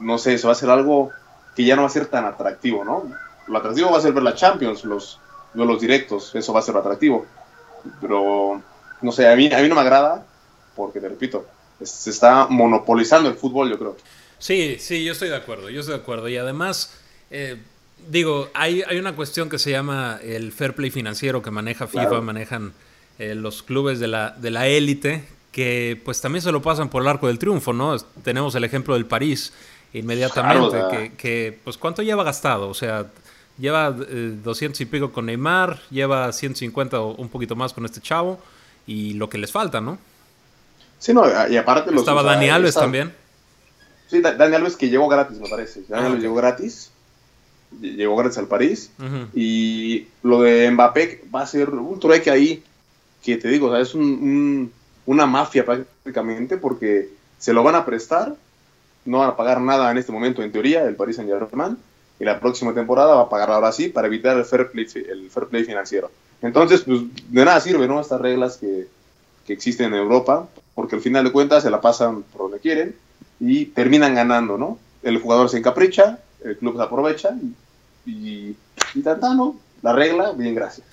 [0.00, 1.10] no sé, eso va a ser algo
[1.56, 3.10] que ya no va a ser tan atractivo, ¿no?
[3.46, 5.20] Lo atractivo va a ser ver la Champions, los
[5.54, 7.26] los directos, eso va a ser atractivo.
[8.00, 8.62] Pero,
[9.00, 10.24] no sé, a mí, a mí no me agrada
[10.76, 11.46] porque, te repito,
[11.82, 13.96] se está monopolizando el fútbol, yo creo.
[14.38, 16.28] Sí, sí, yo estoy de acuerdo, yo estoy de acuerdo.
[16.28, 16.94] Y además,
[17.30, 17.60] eh,
[18.08, 22.20] digo, hay, hay una cuestión que se llama el fair play financiero que maneja FIFA,
[22.20, 22.72] manejan
[23.18, 27.02] eh, los clubes de la de la élite, que pues también se lo pasan por
[27.02, 27.96] el arco del triunfo, ¿no?
[28.22, 29.52] Tenemos el ejemplo del París
[29.92, 33.06] inmediatamente, que, que, pues cuánto lleva gastado, o sea,
[33.58, 38.00] lleva 200 eh, y pico con Neymar, lleva 150 o un poquito más con este
[38.00, 38.38] chavo,
[38.86, 39.98] y lo que les falta, ¿no?
[40.98, 42.00] Sí, no, y aparte los...
[42.00, 43.14] Estaba Dani Alves también.
[44.08, 45.82] Sí, Dani Alves que llegó gratis, me parece.
[45.88, 46.90] Dani ah, Alves llegó gratis
[47.80, 48.90] llegó gracias al París.
[49.34, 52.62] Y lo de Mbappé va a ser un trueque ahí,
[53.22, 58.34] que te digo, es una mafia prácticamente, porque se lo van a prestar,
[59.04, 61.76] no van a pagar nada en este momento, en teoría, el París Saint Germain,
[62.20, 65.30] y la próxima temporada va a pagar ahora sí para evitar el fair play, el
[65.30, 66.10] fair play financiero.
[66.42, 68.00] Entonces, pues de nada sirve, ¿no?
[68.00, 68.88] Estas reglas que,
[69.46, 72.94] que existen en Europa, porque al final de cuentas se la pasan por donde quieren
[73.40, 74.78] y terminan ganando, ¿no?
[75.02, 77.36] El jugador se encapricha, el club se aprovecha
[78.06, 78.56] y, y,
[78.94, 79.56] ¿no?
[79.82, 80.86] La regla, bien, gracias.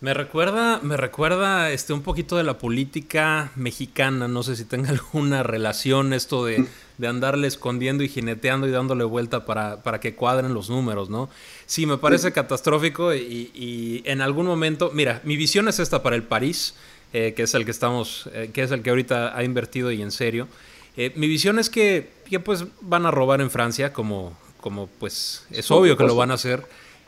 [0.00, 4.26] Me recuerda, me recuerda este, un poquito de la política mexicana.
[4.26, 6.66] No sé si tenga alguna relación esto de,
[6.98, 11.30] de andarle escondiendo y jineteando y dándole vuelta para, para que cuadren los números, ¿no?
[11.66, 16.16] Sí, me parece catastrófico y, y, en algún momento, mira, mi visión es esta para
[16.16, 16.74] el París,
[17.12, 20.02] eh, que es el que estamos, eh, que es el que ahorita ha invertido y
[20.02, 20.48] en serio.
[20.96, 25.44] Eh, mi visión es que, que, pues van a robar en Francia, como, como pues
[25.50, 26.64] es obvio que lo van a hacer.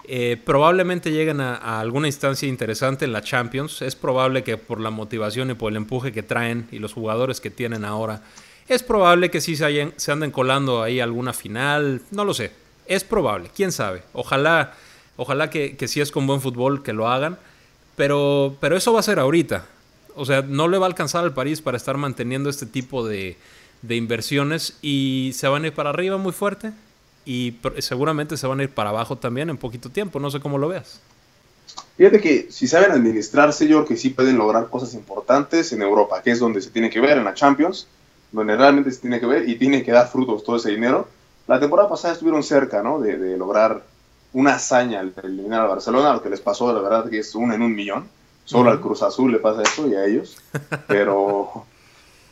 [0.07, 3.81] Eh, probablemente lleguen a, a, alguna instancia interesante en la Champions.
[3.81, 7.40] Es probable que por la motivación y por el empuje que traen y los jugadores
[7.40, 8.21] que tienen ahora,
[8.69, 12.03] es probable que sí se, hayan, se anden colando ahí alguna final.
[12.11, 12.53] No lo sé.
[12.87, 13.51] Es probable.
[13.55, 14.03] ¿Quién sabe?
[14.12, 14.75] Ojalá,
[15.17, 17.38] ojalá que, que si es con buen fútbol que lo hagan.
[17.97, 19.67] Pero, pero eso va a ser ahorita.
[20.17, 23.37] O sea, no le va a alcanzar al París para estar manteniendo este tipo de,
[23.83, 26.73] de inversiones y se van a ir para arriba muy fuerte
[27.25, 30.21] y seguramente se van a ir para abajo también en poquito tiempo.
[30.21, 31.01] No sé cómo lo veas.
[31.97, 36.23] Fíjate que si saben administrarse, yo creo que sí pueden lograr cosas importantes en Europa,
[36.23, 37.87] que es donde se tiene que ver, en la Champions,
[38.33, 41.09] donde realmente se tiene que ver y tiene que dar frutos todo ese dinero.
[41.47, 42.99] La temporada pasada estuvieron cerca, ¿no?
[42.99, 43.85] De, de lograr
[44.33, 47.55] una hazaña al eliminar a Barcelona, lo que les pasó, la verdad, que es uno
[47.55, 48.09] en un millón.
[48.45, 48.77] Solo uh -huh.
[48.77, 50.37] al Cruz Azul le pasa eso y a ellos.
[50.89, 51.65] Pero,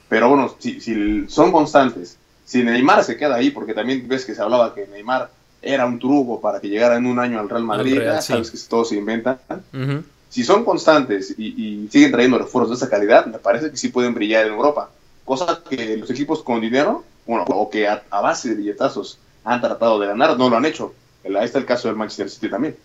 [0.08, 2.18] pero bueno, si, si son constantes
[2.52, 5.30] si Neymar se queda ahí, porque también ves que se hablaba que Neymar
[5.62, 8.34] era un truco para que llegara en un año al Real Madrid, Real, sí.
[8.34, 9.38] sabes que todos se inventan.
[9.48, 10.02] Uh -huh.
[10.28, 13.88] Si son constantes y, y, siguen trayendo refuerzos de esa calidad, me parece que sí
[13.88, 14.90] pueden brillar en Europa.
[15.24, 19.62] Cosa que los equipos con dinero, bueno, o que a, a base de billetazos han
[19.62, 20.92] tratado de ganar, no lo han hecho.
[21.24, 22.76] Ahí está el caso del Manchester City también.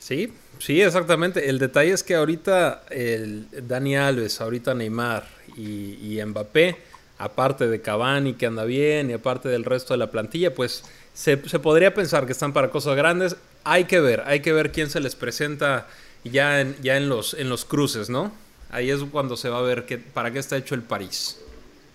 [0.00, 1.48] Sí, sí, exactamente.
[1.48, 7.80] El detalle es que ahorita el Dani Alves, ahorita Neymar y, y Mbappé aparte de
[7.80, 11.94] Cavani que anda bien y aparte del resto de la plantilla, pues se, se, podría
[11.94, 13.36] pensar que están para cosas grandes.
[13.64, 15.86] Hay que ver, hay que ver quién se les presenta
[16.24, 18.32] ya en, ya en, los, en los cruces, ¿no?
[18.70, 21.38] Ahí es cuando se va a ver que, para qué está hecho el París.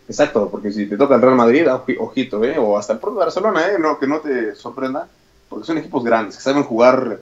[0.07, 1.65] Exacto, porque si te toca el Real Madrid,
[1.99, 2.57] ojito, ¿eh?
[2.57, 3.79] o hasta el propio Barcelona, ¿eh?
[3.79, 5.07] no, que no te sorprenda,
[5.47, 7.21] porque son equipos grandes, que saben jugar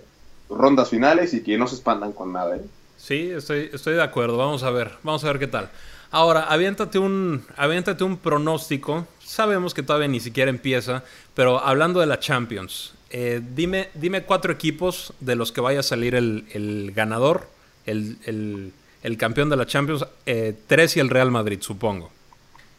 [0.50, 2.58] rondas finales y que no se espantan con nada.
[2.58, 2.62] ¿eh?
[2.98, 5.70] Sí, estoy, estoy de acuerdo, vamos a ver, vamos a ver qué tal.
[6.12, 9.08] Ahora, aviéntate un, aviéntate un pronóstico.
[9.24, 11.04] Sabemos que todavía ni siquiera empieza,
[11.36, 15.84] pero hablando de la Champions, eh, dime, dime cuatro equipos de los que vaya a
[15.84, 17.48] salir el, el ganador,
[17.86, 22.12] el, el, el, campeón de la Champions, eh, tres y el Real Madrid, supongo.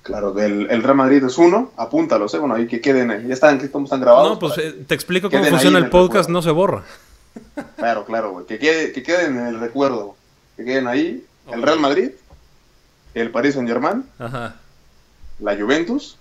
[0.02, 2.38] Claro, del, el Real Madrid es uno, apúntalos, ¿eh?
[2.38, 4.30] bueno, ahí que queden, ya están, ¿cómo están grabados?
[4.30, 6.82] No, pues eh, te explico cómo funciona el podcast, no se borra.
[7.76, 10.16] Claro, claro, güey, que, quede, que queden en el recuerdo,
[10.56, 11.58] que queden ahí, okay.
[11.58, 12.10] el Real Madrid,
[13.14, 14.04] el Paris Saint Germain,
[15.38, 16.16] la Juventus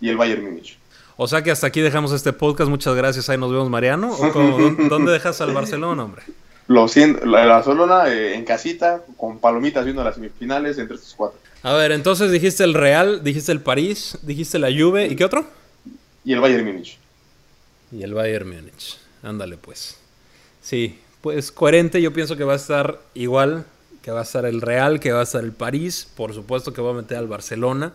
[0.00, 0.78] y el Bayern Múnich.
[1.16, 2.68] O sea que hasta aquí dejamos este podcast.
[2.68, 3.30] Muchas gracias.
[3.30, 4.14] Ahí nos vemos, Mariano.
[4.88, 6.22] ¿Dónde dejas al Barcelona, hombre?
[6.68, 11.38] Lo siento, la Barcelona eh, en casita, con palomitas viendo las semifinales entre estos cuatro.
[11.62, 15.46] A ver, entonces dijiste el Real, dijiste el París, dijiste la Juve, ¿y qué otro?
[16.24, 16.98] Y el Bayern Múnich.
[17.92, 18.98] Y el Bayern Múnich.
[19.22, 19.96] Ándale, pues.
[20.60, 22.02] Sí, pues coherente.
[22.02, 23.64] Yo pienso que va a estar igual
[24.06, 26.80] que va a estar el Real, que va a estar el París, por supuesto que
[26.80, 27.92] va a meter al Barcelona.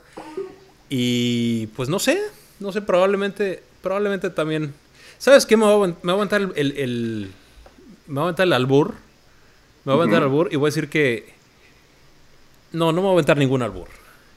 [0.89, 2.19] Y pues no sé,
[2.59, 4.73] no sé, probablemente, probablemente también.
[5.19, 5.55] ¿Sabes qué?
[5.55, 7.31] Me voy a, me voy a aventar el, el, el,
[8.07, 8.95] Me voy a aventar el albur.
[9.85, 11.33] Me voy a aventar el albur y voy a decir que.
[12.73, 13.87] No, no me voy a aventar ningún albur.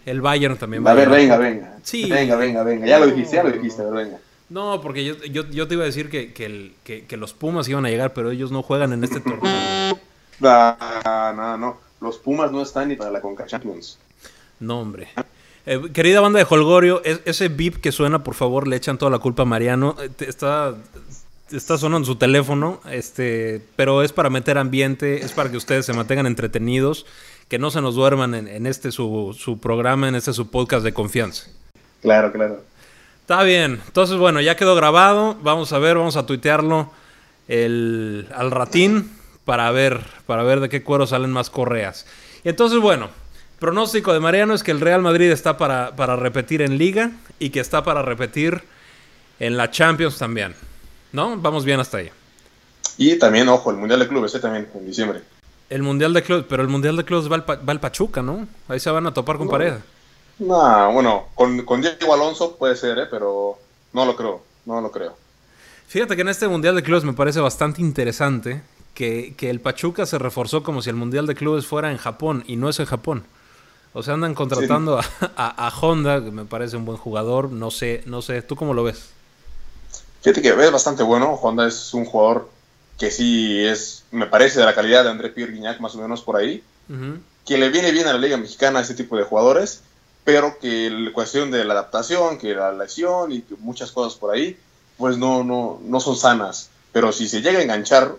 [0.06, 1.76] El Bayern también va a ver, venga, venga.
[1.82, 2.08] Sí.
[2.08, 2.86] Venga, venga, venga.
[2.86, 4.20] Ya lo dijiste, ya lo dijiste, pero venga.
[4.48, 7.32] No, porque yo, yo, yo te iba a decir que, que, el, que, que los
[7.34, 9.98] Pumas iban a llegar, pero ellos no juegan en este torneo.
[10.42, 11.78] Ah, no, no.
[12.00, 13.98] Los Pumas no están ni para la Conca Champions.
[14.60, 15.08] No, hombre.
[15.66, 19.10] Eh, querida banda de Holgorio, es, ese beep que suena, por favor, le echan toda
[19.10, 19.96] la culpa a Mariano.
[19.98, 20.74] Eh, está,
[21.50, 25.94] está sonando su teléfono, este, pero es para meter ambiente, es para que ustedes se
[25.94, 27.06] mantengan entretenidos,
[27.48, 30.84] que no se nos duerman en, en este su, su, programa, en este su podcast
[30.84, 31.46] de confianza.
[32.02, 32.60] Claro, claro.
[33.22, 33.80] Está bien.
[33.86, 35.34] Entonces, bueno, ya quedó grabado.
[35.42, 36.90] Vamos a ver, vamos a tuitearlo
[37.48, 39.10] el, al ratín
[39.44, 42.06] para ver, para ver de qué cuero salen más correas.
[42.42, 43.10] Y entonces, bueno,
[43.58, 47.50] pronóstico de Mariano es que el Real Madrid está para, para repetir en Liga y
[47.50, 48.62] que está para repetir
[49.40, 50.54] en la Champions también.
[51.12, 51.36] ¿No?
[51.36, 52.10] Vamos bien hasta ahí.
[52.96, 54.40] Y también, ojo, el Mundial de Clubes, ¿eh?
[54.40, 55.22] también, en diciembre.
[55.70, 58.46] El Mundial de Clubes, pero el Mundial de Clubes va al, va al Pachuca, ¿no?
[58.68, 59.52] Ahí se van a topar con no.
[59.52, 59.74] pared.
[60.38, 63.06] No, bueno, con, con Diego Alonso puede ser, ¿eh?
[63.10, 63.58] pero
[63.92, 65.16] no lo creo, no lo creo.
[65.86, 68.62] Fíjate que en este Mundial de Clubes me parece bastante interesante
[68.94, 72.44] que, que, el Pachuca se reforzó como si el Mundial de Clubes fuera en Japón
[72.46, 73.24] y no es en Japón.
[73.92, 75.08] O sea, andan contratando sí.
[75.36, 77.50] a, a, a, Honda, que me parece un buen jugador.
[77.50, 79.10] No sé, no sé, ¿tú cómo lo ves?
[80.22, 81.34] Fíjate que es bastante bueno.
[81.34, 82.48] Honda es un jugador
[82.98, 86.22] que sí es, me parece, de la calidad de André Pierre Guignac, más o menos
[86.22, 86.62] por ahí,
[87.44, 89.82] que le viene bien a la Liga Mexicana ese tipo de jugadores,
[90.24, 94.56] pero que la cuestión de la adaptación, que la lesión y muchas cosas por ahí,
[94.96, 96.70] pues no, no, no son sanas.
[96.92, 98.14] Pero si se llega a enganchar,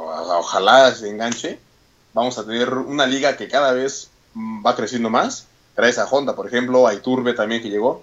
[0.00, 1.58] ojalá se enganche,
[2.12, 5.46] vamos a tener una liga que cada vez va creciendo más.
[5.74, 8.02] Traes a Honda, por ejemplo, a Iturbe también que llegó.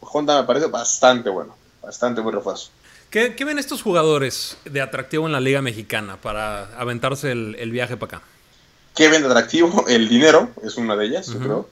[0.00, 2.70] Honda me parece bastante bueno, bastante buen refuerzo.
[3.10, 8.18] ¿Qué, ven estos jugadores de atractivo en la Liga Mexicana para aventarse el, viaje para
[8.18, 8.26] acá?
[8.94, 9.84] ¿Qué ven de atractivo?
[9.88, 11.68] El dinero es una de ellas, yo creo.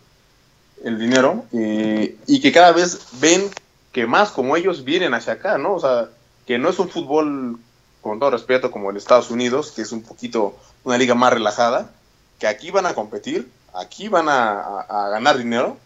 [0.83, 1.45] El dinero.
[1.53, 3.51] Eh, y que cada vez ven
[3.93, 5.75] que más como ellos vienen hacia acá, ¿no?
[5.75, 6.09] O sea,
[6.45, 7.59] que no es un fútbol,
[8.01, 11.91] con todo respeto, como el Estados Unidos, que es un poquito una liga más relajada,
[12.39, 15.77] que aquí van a competir, aquí van a, ganar dinero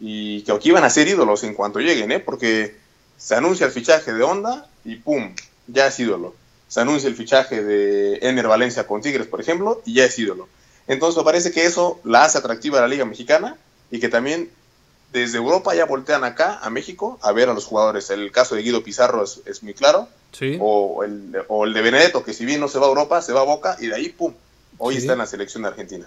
[0.00, 2.20] y que aquí van a ser ídolos en cuanto lleguen, ¿eh?
[2.20, 2.76] Porque
[3.16, 5.34] se anuncia el fichaje de Honda y ¡pum!
[5.66, 6.34] Ya es ídolo.
[6.68, 10.48] Se anuncia el fichaje de Ener Valencia con Tigres, por ejemplo, y ya es ídolo.
[10.86, 13.56] Entonces me parece que eso la hace atractiva a la Liga Mexicana
[13.90, 14.50] y que también
[15.16, 18.10] desde Europa ya voltean acá a México a ver a los jugadores.
[18.10, 20.08] El caso de Guido Pizarro es, muy claro.
[20.60, 21.32] O, el,
[21.72, 23.86] de Benedetto, que si bien no se va a Europa, se va a Boca y
[23.86, 24.34] de ahí, ¡pum!
[24.78, 26.06] Hoy está en la selección de Argentina.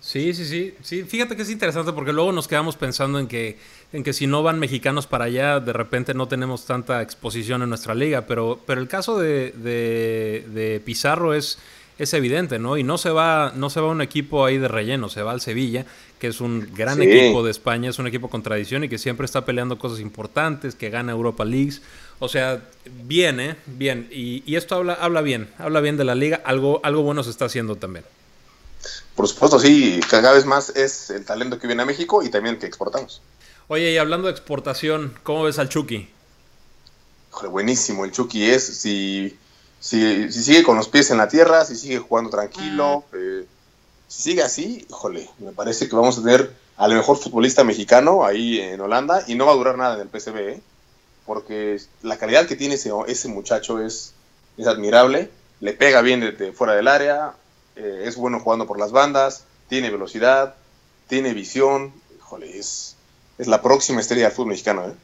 [0.00, 1.04] Sí, sí, sí, sí.
[1.04, 3.58] Fíjate que es interesante porque luego nos quedamos pensando en que,
[3.92, 7.68] en que si no van mexicanos para allá, de repente no tenemos tanta exposición en
[7.68, 8.26] nuestra liga.
[8.26, 11.58] Pero, pero el caso de, de, Pizarro es,
[12.00, 12.78] es evidente, ¿no?
[12.78, 15.42] Y no se va, no se va un equipo ahí de relleno, se va al
[15.42, 15.84] Sevilla,
[16.18, 19.26] que es un gran equipo de España, es un equipo con tradición y que siempre
[19.26, 21.82] está peleando cosas importantes, que gana Europa Leagues.
[22.18, 22.62] O sea,
[23.04, 23.56] bien, ¿eh?
[23.66, 24.08] Bien.
[24.10, 26.40] Y, y esto habla, habla bien, habla bien de la liga.
[26.44, 28.04] Algo, algo bueno se está haciendo también.
[29.14, 32.54] Por supuesto, sí, cada vez más es el talento que viene a México y también
[32.54, 33.20] el que exportamos.
[33.68, 36.08] Oye, y hablando de exportación, ¿cómo ves al Chucky?
[37.48, 39.38] buenísimo, el Chucky es, si,
[39.80, 43.46] si, sigue con los pies en la tierra, si sigue jugando tranquilo, eh,
[44.06, 48.60] si sigue así, híjole, me parece que vamos a tener al mejor futbolista mexicano ahí
[48.60, 50.62] en Holanda y no va a durar nada en el PSV, ¿eh?
[51.26, 54.14] porque la calidad que tiene ese, ese muchacho es,
[54.58, 57.34] es admirable, le pega bien desde fuera del área,
[57.76, 60.56] eh, es bueno jugando por las bandas, tiene velocidad,
[61.08, 62.96] tiene visión, híjole, es,
[63.38, 64.88] es la próxima estrella del fútbol mexicano.
[64.88, 64.94] ¿eh?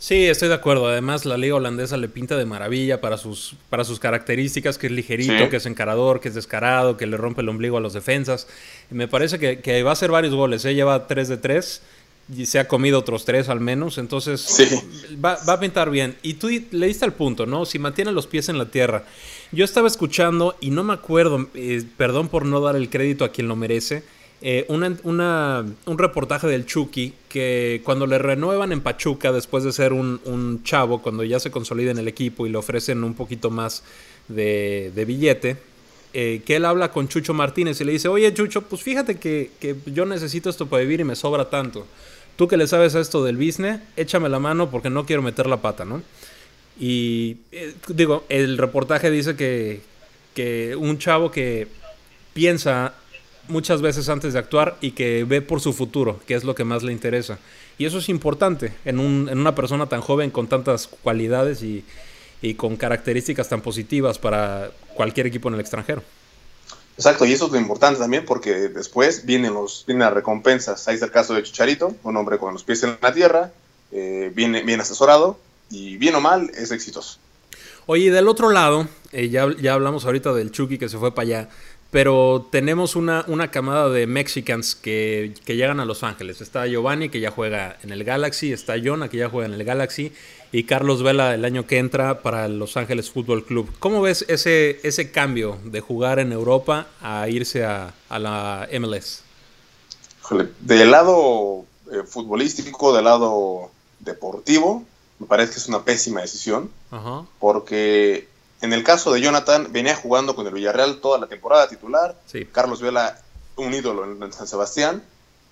[0.00, 0.88] Sí, estoy de acuerdo.
[0.88, 4.92] Además, la liga holandesa le pinta de maravilla para sus, para sus características, que es
[4.92, 8.48] ligerito, que es encarador, que es descarado, que le rompe el ombligo a los defensas.
[8.88, 10.64] Me parece que, va a hacer varios goles.
[10.64, 10.74] ¿eh?
[10.74, 11.82] Lleva 3 de 3
[12.34, 13.98] y se ha comido otros 3 al menos.
[13.98, 14.46] Entonces,
[15.22, 16.16] va, va, a pintar bien.
[16.22, 17.66] Y tú le diste al punto, ¿no?
[17.66, 19.04] Si mantiene los pies en la tierra
[19.52, 23.30] yo estaba escuchando y no me acuerdo, eh, perdón por no dar el crédito a
[23.30, 24.04] quien lo merece,
[24.42, 30.60] eh, un reportaje del Chucky que cuando le renuevan en Pachuca después de ser un,
[30.64, 33.82] chavo, cuando ya se consolida en el equipo y le ofrecen un poquito más
[34.28, 35.56] de, billete,
[36.12, 39.50] eh, que él habla con Chucho Martínez y le dice, oye Chucho, pues fíjate que,
[39.60, 41.86] que, yo necesito esto para vivir y me sobra tanto.
[42.36, 45.46] Tú que le sabes a esto del business, échame la mano porque no quiero meter
[45.46, 46.02] la pata, ¿no?
[46.80, 49.82] Y eh, digo, el reportaje dice que,
[50.78, 51.68] un chavo que
[52.32, 52.94] piensa
[53.50, 56.64] muchas veces antes de actuar y que ve por su futuro, que es lo que
[56.64, 57.38] más le interesa.
[57.78, 61.84] Y eso es importante en, un, en una persona tan joven con tantas cualidades y,
[62.56, 66.02] con características tan positivas para cualquier equipo en el extranjero.
[66.96, 70.88] Exacto, y eso es lo importante también porque después vienen, los, vienen las recompensas.
[70.88, 73.52] Ahí está el caso de Chicharito, un hombre con los pies en la tierra,
[73.92, 75.38] eh, bien, bien asesorado,
[75.70, 77.18] y bien o mal es exitoso.
[77.86, 81.26] Oye, del otro lado, eh, ya, ya hablamos ahorita del Chucky que se fue para
[81.26, 81.48] allá,
[81.90, 86.40] pero tenemos una, una camada de Mexicans que, llegan a Los Ángeles.
[86.40, 89.64] Está Giovanni, que ya juega en el Galaxy, está Jonah, que ya juega en el
[89.64, 90.12] Galaxy,
[90.52, 93.68] y Carlos Vela el año que entra para el Los Ángeles Fútbol Club.
[93.80, 99.22] ¿Cómo ves ese, ese cambio de jugar en Europa a irse a, la MLS?
[100.60, 104.84] Del lado eh, futbolístico, del lado deportivo,
[105.18, 106.70] me parece que es una pésima decisión,
[107.40, 108.28] porque
[108.60, 112.16] en el caso de Jonathan venía jugando con el Villarreal toda la temporada titular,
[112.52, 113.18] Carlos Vela
[113.56, 115.02] un ídolo en, San Sebastián,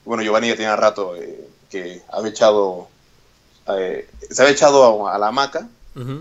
[0.04, 2.88] bueno, Giovanni ya tenía rato eh, que había echado,
[3.76, 5.68] eh, se había echado a, la hamaca,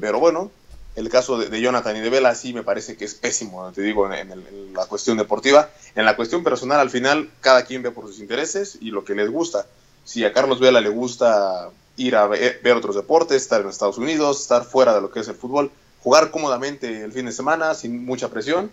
[0.01, 0.49] pero bueno,
[0.95, 4.11] el caso de, Jonathan y de Vela sí me parece que es pésimo, te digo,
[4.11, 5.69] en, en, la cuestión deportiva.
[5.93, 9.13] En la cuestión personal, al final, cada quien ve por sus intereses y lo que
[9.13, 9.67] les gusta.
[10.03, 14.41] Si a Carlos Vela le gusta ir a ver, otros deportes, estar en Estados Unidos,
[14.41, 15.71] estar fuera de lo que es el fútbol,
[16.07, 18.71] jugar cómodamente el fin de semana sin mucha presión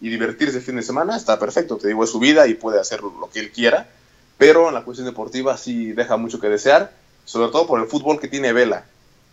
[0.00, 2.80] y divertirse el fin de semana, está perfecto, te digo, es su vida y puede
[2.80, 3.88] hacer lo que él quiera,
[4.36, 6.92] pero en la cuestión deportiva sí deja mucho que desear,
[7.24, 8.84] sobre todo por el fútbol que tiene Vela.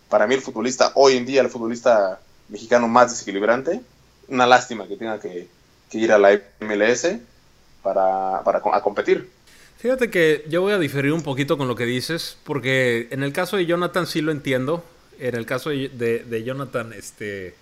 [0.08, 3.80] Para mí el futbolista, hoy en día el futbolista mexicano más desequilibrante
[4.28, 5.48] una lástima que tenga que,
[5.90, 7.16] ir a la MLS
[7.82, 9.28] para, para a competir.
[9.78, 13.32] Fíjate que yo voy a diferir un poquito con lo que dices, porque en el
[13.32, 14.84] caso de Jonathan sí lo entiendo.
[15.20, 17.54] En el caso de, de Jonathan, este,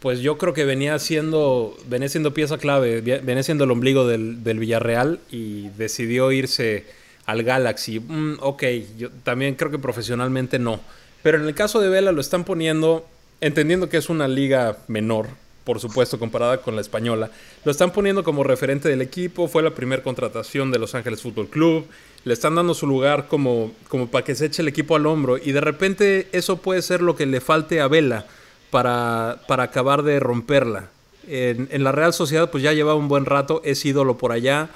[0.00, 4.44] pues yo creo que venía siendo, venía siendo pieza clave, venía siendo el ombligo del,
[4.44, 6.86] del Villarreal y decidió irse
[7.26, 8.00] al Galaxy.
[8.00, 8.62] Mm, ok,
[8.96, 10.80] yo también creo que profesionalmente no.
[11.22, 13.06] Pero en el caso de Vela lo están poniendo,
[13.40, 15.26] entendiendo que es una liga menor,
[15.68, 17.30] por supuesto, comparada con la española.
[17.62, 21.48] Lo están poniendo como referente del equipo, fue la primera contratación de Los Ángeles Fútbol
[21.48, 21.84] Club,
[22.24, 25.36] le están dando su lugar como, como para que se eche el equipo al hombro
[25.36, 28.24] y de repente eso puede ser lo que le falte a Vela
[28.70, 30.88] para, para acabar de romperla.
[31.26, 34.70] En, la Real Sociedad pues ya llevaba un buen rato, es ídolo por allá,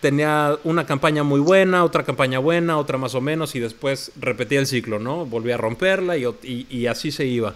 [0.00, 4.60] tenía una campaña muy buena, otra campaña buena, otra más o menos y después repetía
[4.60, 5.26] el ciclo, ¿no?
[5.26, 7.54] Volvía a romperla y así se iba.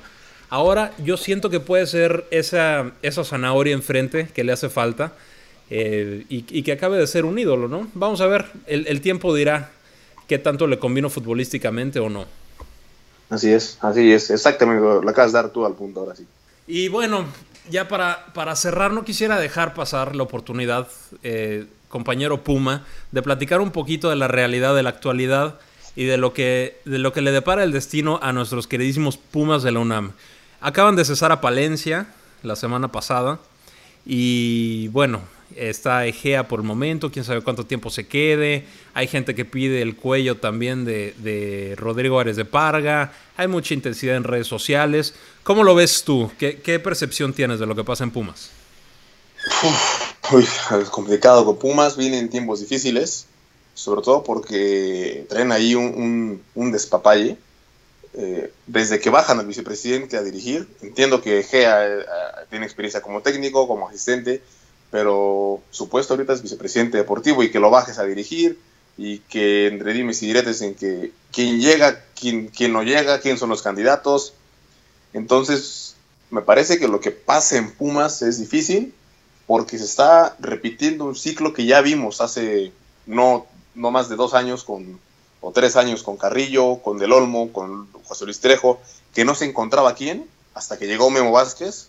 [0.52, 5.14] Ahora yo siento que puede ser esa, esa zanahoria enfrente que le hace falta
[5.70, 7.88] eh, y, que acabe de ser un ídolo, ¿no?
[7.94, 9.70] Vamos a ver, el, tiempo dirá
[10.28, 12.26] qué tanto le convino futbolísticamente o no.
[13.30, 16.26] Así es, así es, exactamente, lo acabas de dar tú al punto ahora sí.
[16.66, 17.24] Y bueno,
[17.70, 20.86] ya para, para cerrar, no quisiera dejar pasar la oportunidad,
[21.22, 25.58] eh, compañero Puma, de platicar un poquito de la realidad de la actualidad
[25.96, 29.62] y de lo que, de lo que le depara el destino a nuestros queridísimos Pumas
[29.62, 30.12] de la UNAM.
[30.62, 32.06] Acaban de cesar a Palencia
[32.44, 33.40] la semana pasada.
[34.06, 35.20] Y bueno,
[35.56, 38.64] está Egea por el momento, quién sabe cuánto tiempo se quede.
[38.94, 43.12] Hay gente que pide el cuello también de, Rodrigo Árez de Parga.
[43.36, 45.14] Hay mucha intensidad en redes sociales.
[45.42, 46.30] ¿Cómo lo ves tú?
[46.38, 48.50] ¿Qué, percepción tienes de lo que pasa en Pumas?
[50.30, 50.46] uy,
[50.80, 53.26] es complicado con Pumas, vienen tiempos difíciles,
[53.74, 57.36] sobre todo porque traen ahí un despapalle
[58.14, 62.04] eh, desde que bajan al vicepresidente a dirigir, entiendo que Gea eh,
[62.50, 64.42] tiene experiencia como técnico, como asistente,
[64.90, 68.58] pero supuesto ahorita es vicepresidente deportivo y que lo bajes a dirigir
[68.98, 73.38] y que entre dimes y diretes en que quién llega, quién, quién no llega, quién
[73.38, 74.34] son los candidatos.
[75.14, 75.96] Entonces,
[76.30, 78.92] me parece que lo que pasa en Pumas es difícil
[79.46, 82.72] porque se está repitiendo un ciclo que ya vimos hace
[83.06, 85.00] no, no más de dos años con
[85.42, 88.80] o tres años con Carrillo, con Del Olmo, con José Luis Trejo,
[89.12, 91.88] que no se encontraba quién, hasta que llegó Memo Vázquez,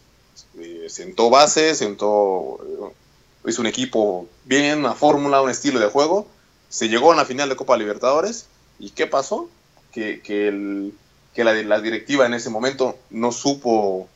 [0.57, 6.27] eh, sentó base, sentó, eh, hizo un equipo bien, una fórmula, un estilo de juego,
[6.67, 8.47] se llegó a la final de Copa Libertadores,
[8.79, 9.47] ¿y qué pasó?
[9.91, 14.07] Que, que, la, directiva en ese momento no supo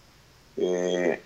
[0.58, 1.22] eh,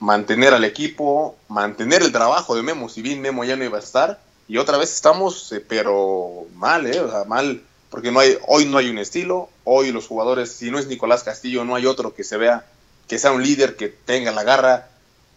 [0.00, 3.82] mantener al equipo, mantener el trabajo de Memo, si bien Memo ya no iba a
[3.82, 7.00] estar, y otra vez estamos, eh, pero mal, ¿eh?
[7.00, 10.70] O sea, mal, porque no hay, hoy no hay un estilo, hoy los jugadores, si
[10.70, 12.66] no es Nicolás Castillo, no hay otro que se vea,
[13.08, 14.88] que sea un líder, que tenga la garra.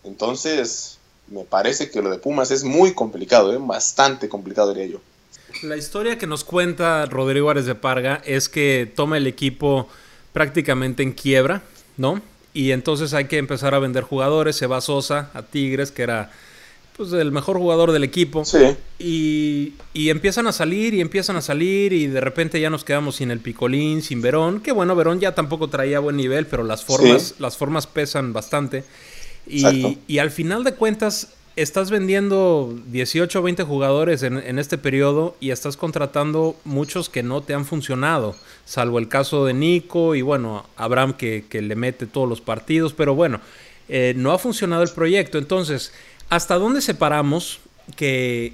[0.04, 3.58] Entonces, me parece que lo de Pumas es muy complicado, ¿eh?
[3.60, 5.02] bastante complicado, diría yo.
[5.64, 9.88] La historia que nos cuenta Rodrigo Árez de Parga es que toma el equipo
[10.34, 11.64] prácticamente en quiebra,
[11.96, 12.22] ¿no?
[12.54, 16.32] Y entonces hay que empezar a vender jugadores, se va Sosa a Tigres, que era
[16.98, 18.44] pues el mejor jugador del equipo.
[18.44, 18.76] Sí.
[18.98, 23.18] Y, y, empiezan a salir y empiezan a salir y de repente ya nos quedamos
[23.18, 26.84] sin el Picolín, sin Verón, que bueno, Verón ya tampoco traía buen nivel, pero las
[26.84, 28.84] formas, las formas pesan bastante.
[29.46, 34.78] Y, y, al final de cuentas estás vendiendo 18 o 20 jugadores en, en, este
[34.78, 40.16] periodo y estás contratando muchos que no te han funcionado, salvo el caso de Nico
[40.16, 43.40] y bueno, Abraham que, que le mete todos los partidos, pero bueno,
[43.90, 45.38] eh, no ha funcionado el proyecto.
[45.38, 45.94] Entonces,
[46.30, 47.60] ¿Hasta dónde separamos
[47.96, 48.54] que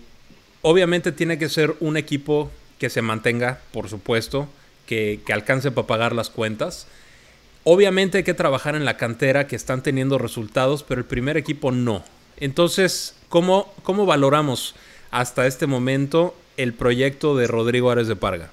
[0.62, 4.48] obviamente tiene que ser un equipo que se mantenga, por supuesto,
[4.86, 6.86] que, alcance para pagar las cuentas?
[7.64, 11.72] Obviamente hay que trabajar en la cantera que están teniendo resultados, pero el primer equipo
[11.72, 12.04] no.
[12.38, 14.76] Entonces, ¿cómo, cómo valoramos
[15.10, 18.50] hasta este momento el proyecto de Rodrigo Árez de Parga?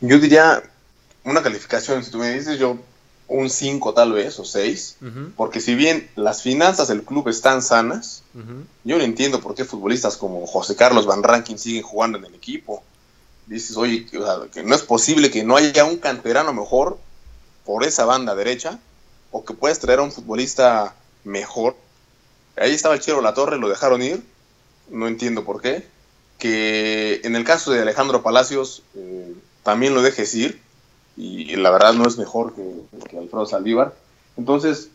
[0.00, 0.62] Yo diría
[1.24, 2.78] una calificación, si tú me dices, yo
[3.28, 4.98] un 5 tal vez, o 6,
[5.36, 8.22] porque si bien las finanzas del club están sanas,
[8.84, 12.34] yo no entiendo por qué futbolistas como José Carlos Van Rankin siguen jugando en el
[12.34, 12.82] equipo.
[13.46, 16.98] Dices, oye, que no es posible que no haya un canterano mejor
[17.64, 18.78] por esa banda derecha,
[19.32, 21.76] o que puedas traer a un futbolista mejor.
[22.56, 24.22] Ahí estaba el Chero La Torre, lo dejaron ir,
[24.88, 25.86] no entiendo por qué.
[26.38, 30.60] Que en el caso de Alejandro Palacios, eh, también lo dejes ir
[31.16, 33.94] y, la verdad no es mejor que, Alfredo Saldívar.
[34.36, 34.90] Entonces,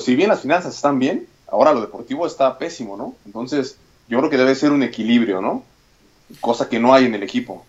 [0.00, 3.14] si bien las finanzas están bien, ahora lo deportivo está pésimo, ¿no?
[3.24, 3.76] Entonces,
[4.08, 5.64] yo creo que debe ser un equilibrio, ¿no?
[6.40, 7.64] Cosa que no hay en el equipo.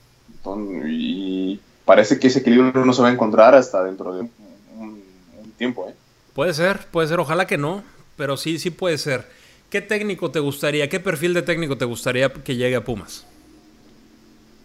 [0.85, 4.21] y parece que ese equilibrio no se va a encontrar hasta dentro de
[4.77, 5.03] un,
[5.57, 5.93] tiempo, ¿eh?
[6.33, 7.83] Puede ser, puede ser, ojalá que no,
[8.17, 9.27] pero sí, sí puede ser.
[9.69, 13.25] ¿Qué técnico te gustaría, qué perfil de técnico te gustaría que llegue a Pumas?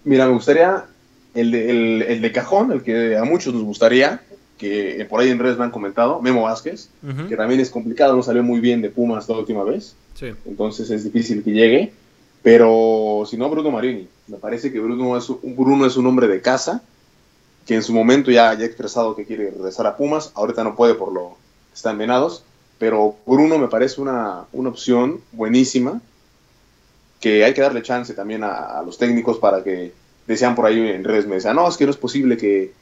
[0.04, 0.86] Mira, me gustaría
[1.34, 4.22] el de, cajón, el que a muchos nos gustaría,
[4.56, 6.90] que por ahí en redes me han comentado, Memo Vázquez,
[7.28, 9.94] que también es complicado, no salió muy bien de Pumas la última vez.
[10.46, 11.92] Entonces es difícil que llegue.
[12.42, 14.08] Pero si no, Bruno Marini.
[14.26, 16.82] Me parece que Bruno es, un, Bruno es un hombre de casa,
[17.66, 20.32] que en su momento ya, ha expresado que quiere regresar a Pumas.
[20.34, 21.36] Ahorita no puede por lo
[21.70, 22.44] que están venados.
[22.78, 26.00] Pero Bruno me parece una, una opción buenísima,
[27.20, 29.92] que hay que darle chance también a, los técnicos para que
[30.28, 32.72] decían por ahí en redes, me decían, no, es que no es posible que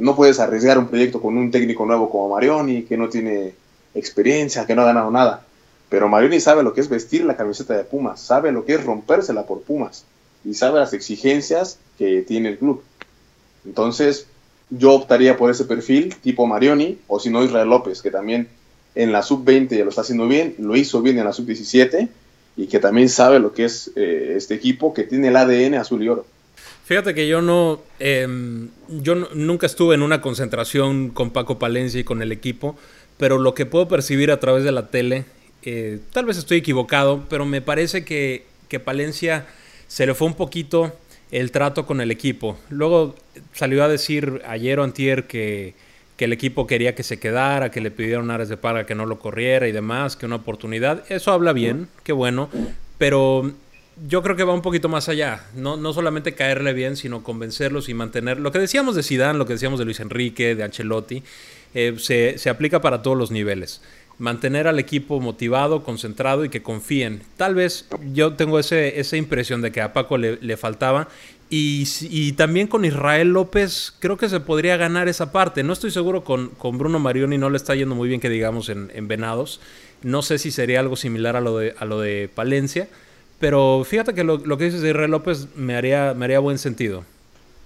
[0.00, 3.54] no puedes arriesgar un proyecto con un técnico nuevo como Marioni, que no tiene
[3.94, 5.46] experiencia, que no ha ganado nada.
[5.88, 8.84] Pero Marioni sabe lo que es vestir la camiseta de Pumas, sabe lo que es
[8.84, 10.04] rompérsela por Pumas
[10.44, 12.82] y sabe las exigencias que tiene el club.
[13.64, 14.26] Entonces,
[14.70, 18.48] yo optaría por ese perfil tipo Marioni o si no Israel López, que también
[18.94, 22.08] en la sub-20 ya lo está haciendo bien, lo hizo bien en la sub-17
[22.56, 26.02] y que también sabe lo que es eh, este equipo que tiene el ADN azul
[26.02, 26.26] y oro.
[26.86, 32.04] Fíjate que yo no, em, yo nunca estuve en una concentración con Paco Palencia y
[32.04, 32.78] con el equipo,
[33.18, 35.24] pero lo que puedo percibir a través de la tele
[35.68, 39.46] eh, tal vez estoy equivocado, pero me parece que, que Palencia
[39.88, 40.96] se le fue un poquito
[41.32, 42.56] el trato con el equipo.
[42.70, 43.16] Luego
[43.52, 45.74] salió a decir ayer o antier que,
[46.16, 49.06] que el equipo quería que se quedara, que le pidieron áreas de paga que no
[49.06, 51.02] lo corriera y demás, que una oportunidad.
[51.08, 52.48] Eso habla bien, qué bueno,
[52.96, 53.52] pero
[54.08, 55.44] yo creo que va un poquito más allá.
[55.54, 58.38] No, no solamente caerle bien, sino convencerlos y mantener.
[58.38, 61.22] Lo que decíamos de Sidán, lo que decíamos de Luis Enrique, de Ancelotti,
[61.74, 63.80] eh, se, se aplica para todos los niveles
[64.18, 67.22] mantener al equipo motivado, concentrado y que confíen.
[67.36, 71.08] Tal vez yo tengo ese, esa impresión de que a Paco le, faltaba.
[71.48, 75.62] Y, también con Israel López creo que se podría ganar esa parte.
[75.62, 78.68] No estoy seguro con, con Bruno Marioni, no le está yendo muy bien que digamos
[78.68, 79.60] en, Venados.
[80.02, 82.88] No sé si sería algo similar a lo de, a lo de Palencia.
[83.38, 87.04] Pero fíjate que lo, que dices de Israel López me haría, me haría buen sentido.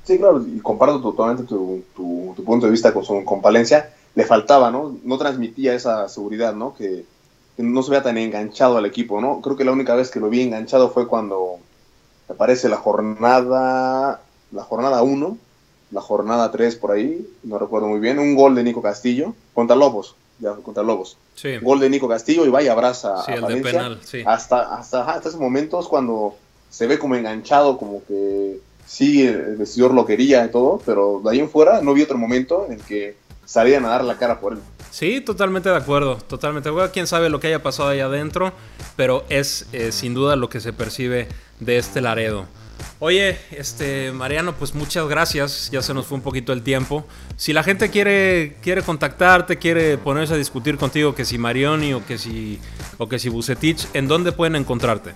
[0.04, 4.96] Sí, claro, y comparto totalmente tu, tu, punto de vista con, Palencia le faltaba, ¿no?
[5.04, 6.74] No transmitía esa seguridad, ¿no?
[6.74, 7.04] Que,
[7.58, 9.42] no se vea tan enganchado al equipo, ¿no?
[9.42, 11.58] Creo que la única vez que lo vi enganchado fue cuando
[12.26, 15.36] me parece la jornada, la jornada 1,
[15.90, 19.76] la jornada 3 por ahí, no recuerdo muy bien, un gol de Nico Castillo contra
[19.76, 20.16] Lobos,
[20.62, 21.16] contra Lobos.
[21.34, 21.58] Sí.
[21.58, 24.22] Gol de Nico Castillo y vaya abraza sí, a el penal, sí.
[24.26, 26.36] Hasta, hasta, hasta esos momentos cuando
[26.70, 31.30] se ve como enganchado, como que sí, el vestidor lo quería y todo, pero de
[31.30, 34.40] ahí en fuera no vi otro momento en el que salían a dar la cara
[34.40, 34.60] por él.
[34.90, 36.70] Sí, totalmente de acuerdo, totalmente.
[36.70, 38.52] Bueno, quién sabe lo que haya pasado ahí adentro,
[38.96, 41.28] pero es eh, sin duda lo que se percibe
[41.60, 42.46] de este Laredo.
[42.98, 45.70] Oye, este Mariano, pues muchas gracias.
[45.70, 47.04] Ya se nos fue un poquito el tiempo.
[47.36, 52.04] Si la gente quiere, quiere contactarte, quiere ponerse a discutir contigo, que si Marioni o
[52.04, 52.60] que si
[52.98, 55.14] o que si Bucetich, ¿en dónde pueden encontrarte?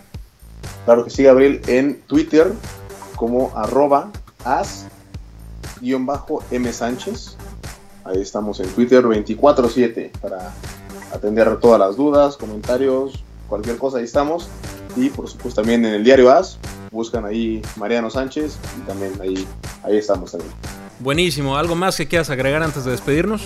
[0.84, 2.52] Claro que sí, Gabriel, en Twitter
[3.16, 4.10] como arroba
[4.44, 5.12] as-m
[6.72, 7.36] Sánchez
[8.04, 10.52] Ahí estamos en Twitter 24/7 para
[11.10, 14.48] atender todas las dudas, comentarios, cualquier cosa, ahí estamos.
[14.94, 16.58] Y por supuesto también en el diario AS,
[16.94, 19.46] buscan ahí Mariano Sánchez y también ahí,
[19.82, 20.52] ahí estamos también.
[21.00, 23.42] Buenísimo, ¿algo más que quieras agregar antes de despedirnos?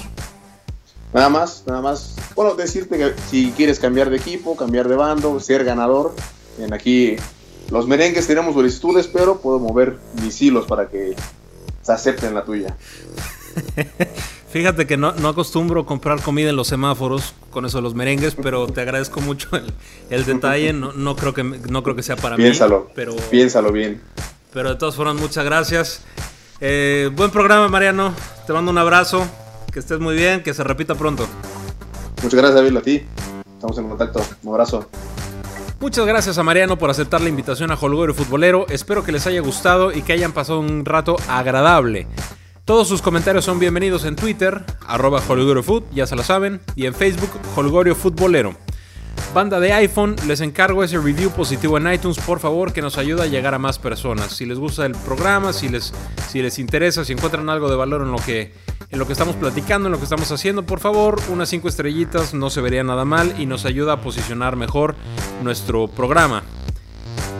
[1.12, 2.14] Nada más, nada más.
[2.36, 6.14] Bueno, decirte que si quieres cambiar de equipo, cambiar de bando, ser ganador,
[6.58, 7.16] en aquí
[7.70, 11.16] los merengues tenemos solicitudes, pero puedo mover mis hilos para que
[11.82, 12.76] se acepten la tuya.
[14.50, 18.34] Fíjate que no, no, acostumbro comprar comida en los semáforos con eso de los merengues,
[18.34, 19.48] pero te agradezco mucho
[20.10, 20.72] el, detalle.
[20.72, 22.92] No, no, creo que, no creo que sea para piénsalo, mí.
[22.94, 24.00] Pero, piénsalo bien.
[24.52, 26.02] Pero de todas formas, muchas gracias.
[26.60, 28.14] Eh, buen programa, Mariano.
[28.46, 29.26] Te mando un abrazo.
[29.70, 31.26] Que estés muy bien, que se repita pronto.
[32.22, 33.02] Muchas gracias, David, a ti.
[33.54, 34.22] Estamos en contacto.
[34.42, 34.88] Un abrazo.
[35.78, 38.66] Muchas gracias a Mariano por aceptar la invitación a Holgorio Futbolero.
[38.68, 42.06] Espero que les haya gustado y que hayan pasado un rato agradable.
[42.68, 46.92] Todos sus comentarios son bienvenidos en Twitter, arroba Food, ya se lo saben, y en
[46.92, 48.56] Facebook, Holgorio Futbolero.
[49.32, 53.22] Banda de iPhone, les encargo ese review positivo en iTunes, por favor, que nos ayuda
[53.22, 54.32] a llegar a más personas.
[54.36, 55.94] Si les gusta el programa, si les,
[56.28, 58.52] si les interesa, si encuentran algo de valor en lo, que,
[58.90, 62.34] en lo que estamos platicando, en lo que estamos haciendo, por favor, unas 5 estrellitas
[62.34, 64.94] no se vería nada mal y nos ayuda a posicionar mejor
[65.42, 66.42] nuestro programa.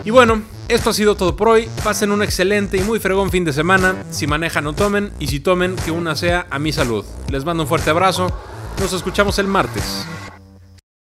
[0.06, 1.68] Y bueno, esto ha sido todo por hoy.
[1.82, 4.04] Pasen un excelente y muy fregón fin de semana.
[4.10, 5.12] Si manejan, no tomen.
[5.18, 7.04] Y si tomen, que una sea a mi salud.
[7.28, 8.28] Les mando un fuerte abrazo.
[8.80, 10.06] Nos escuchamos el martes.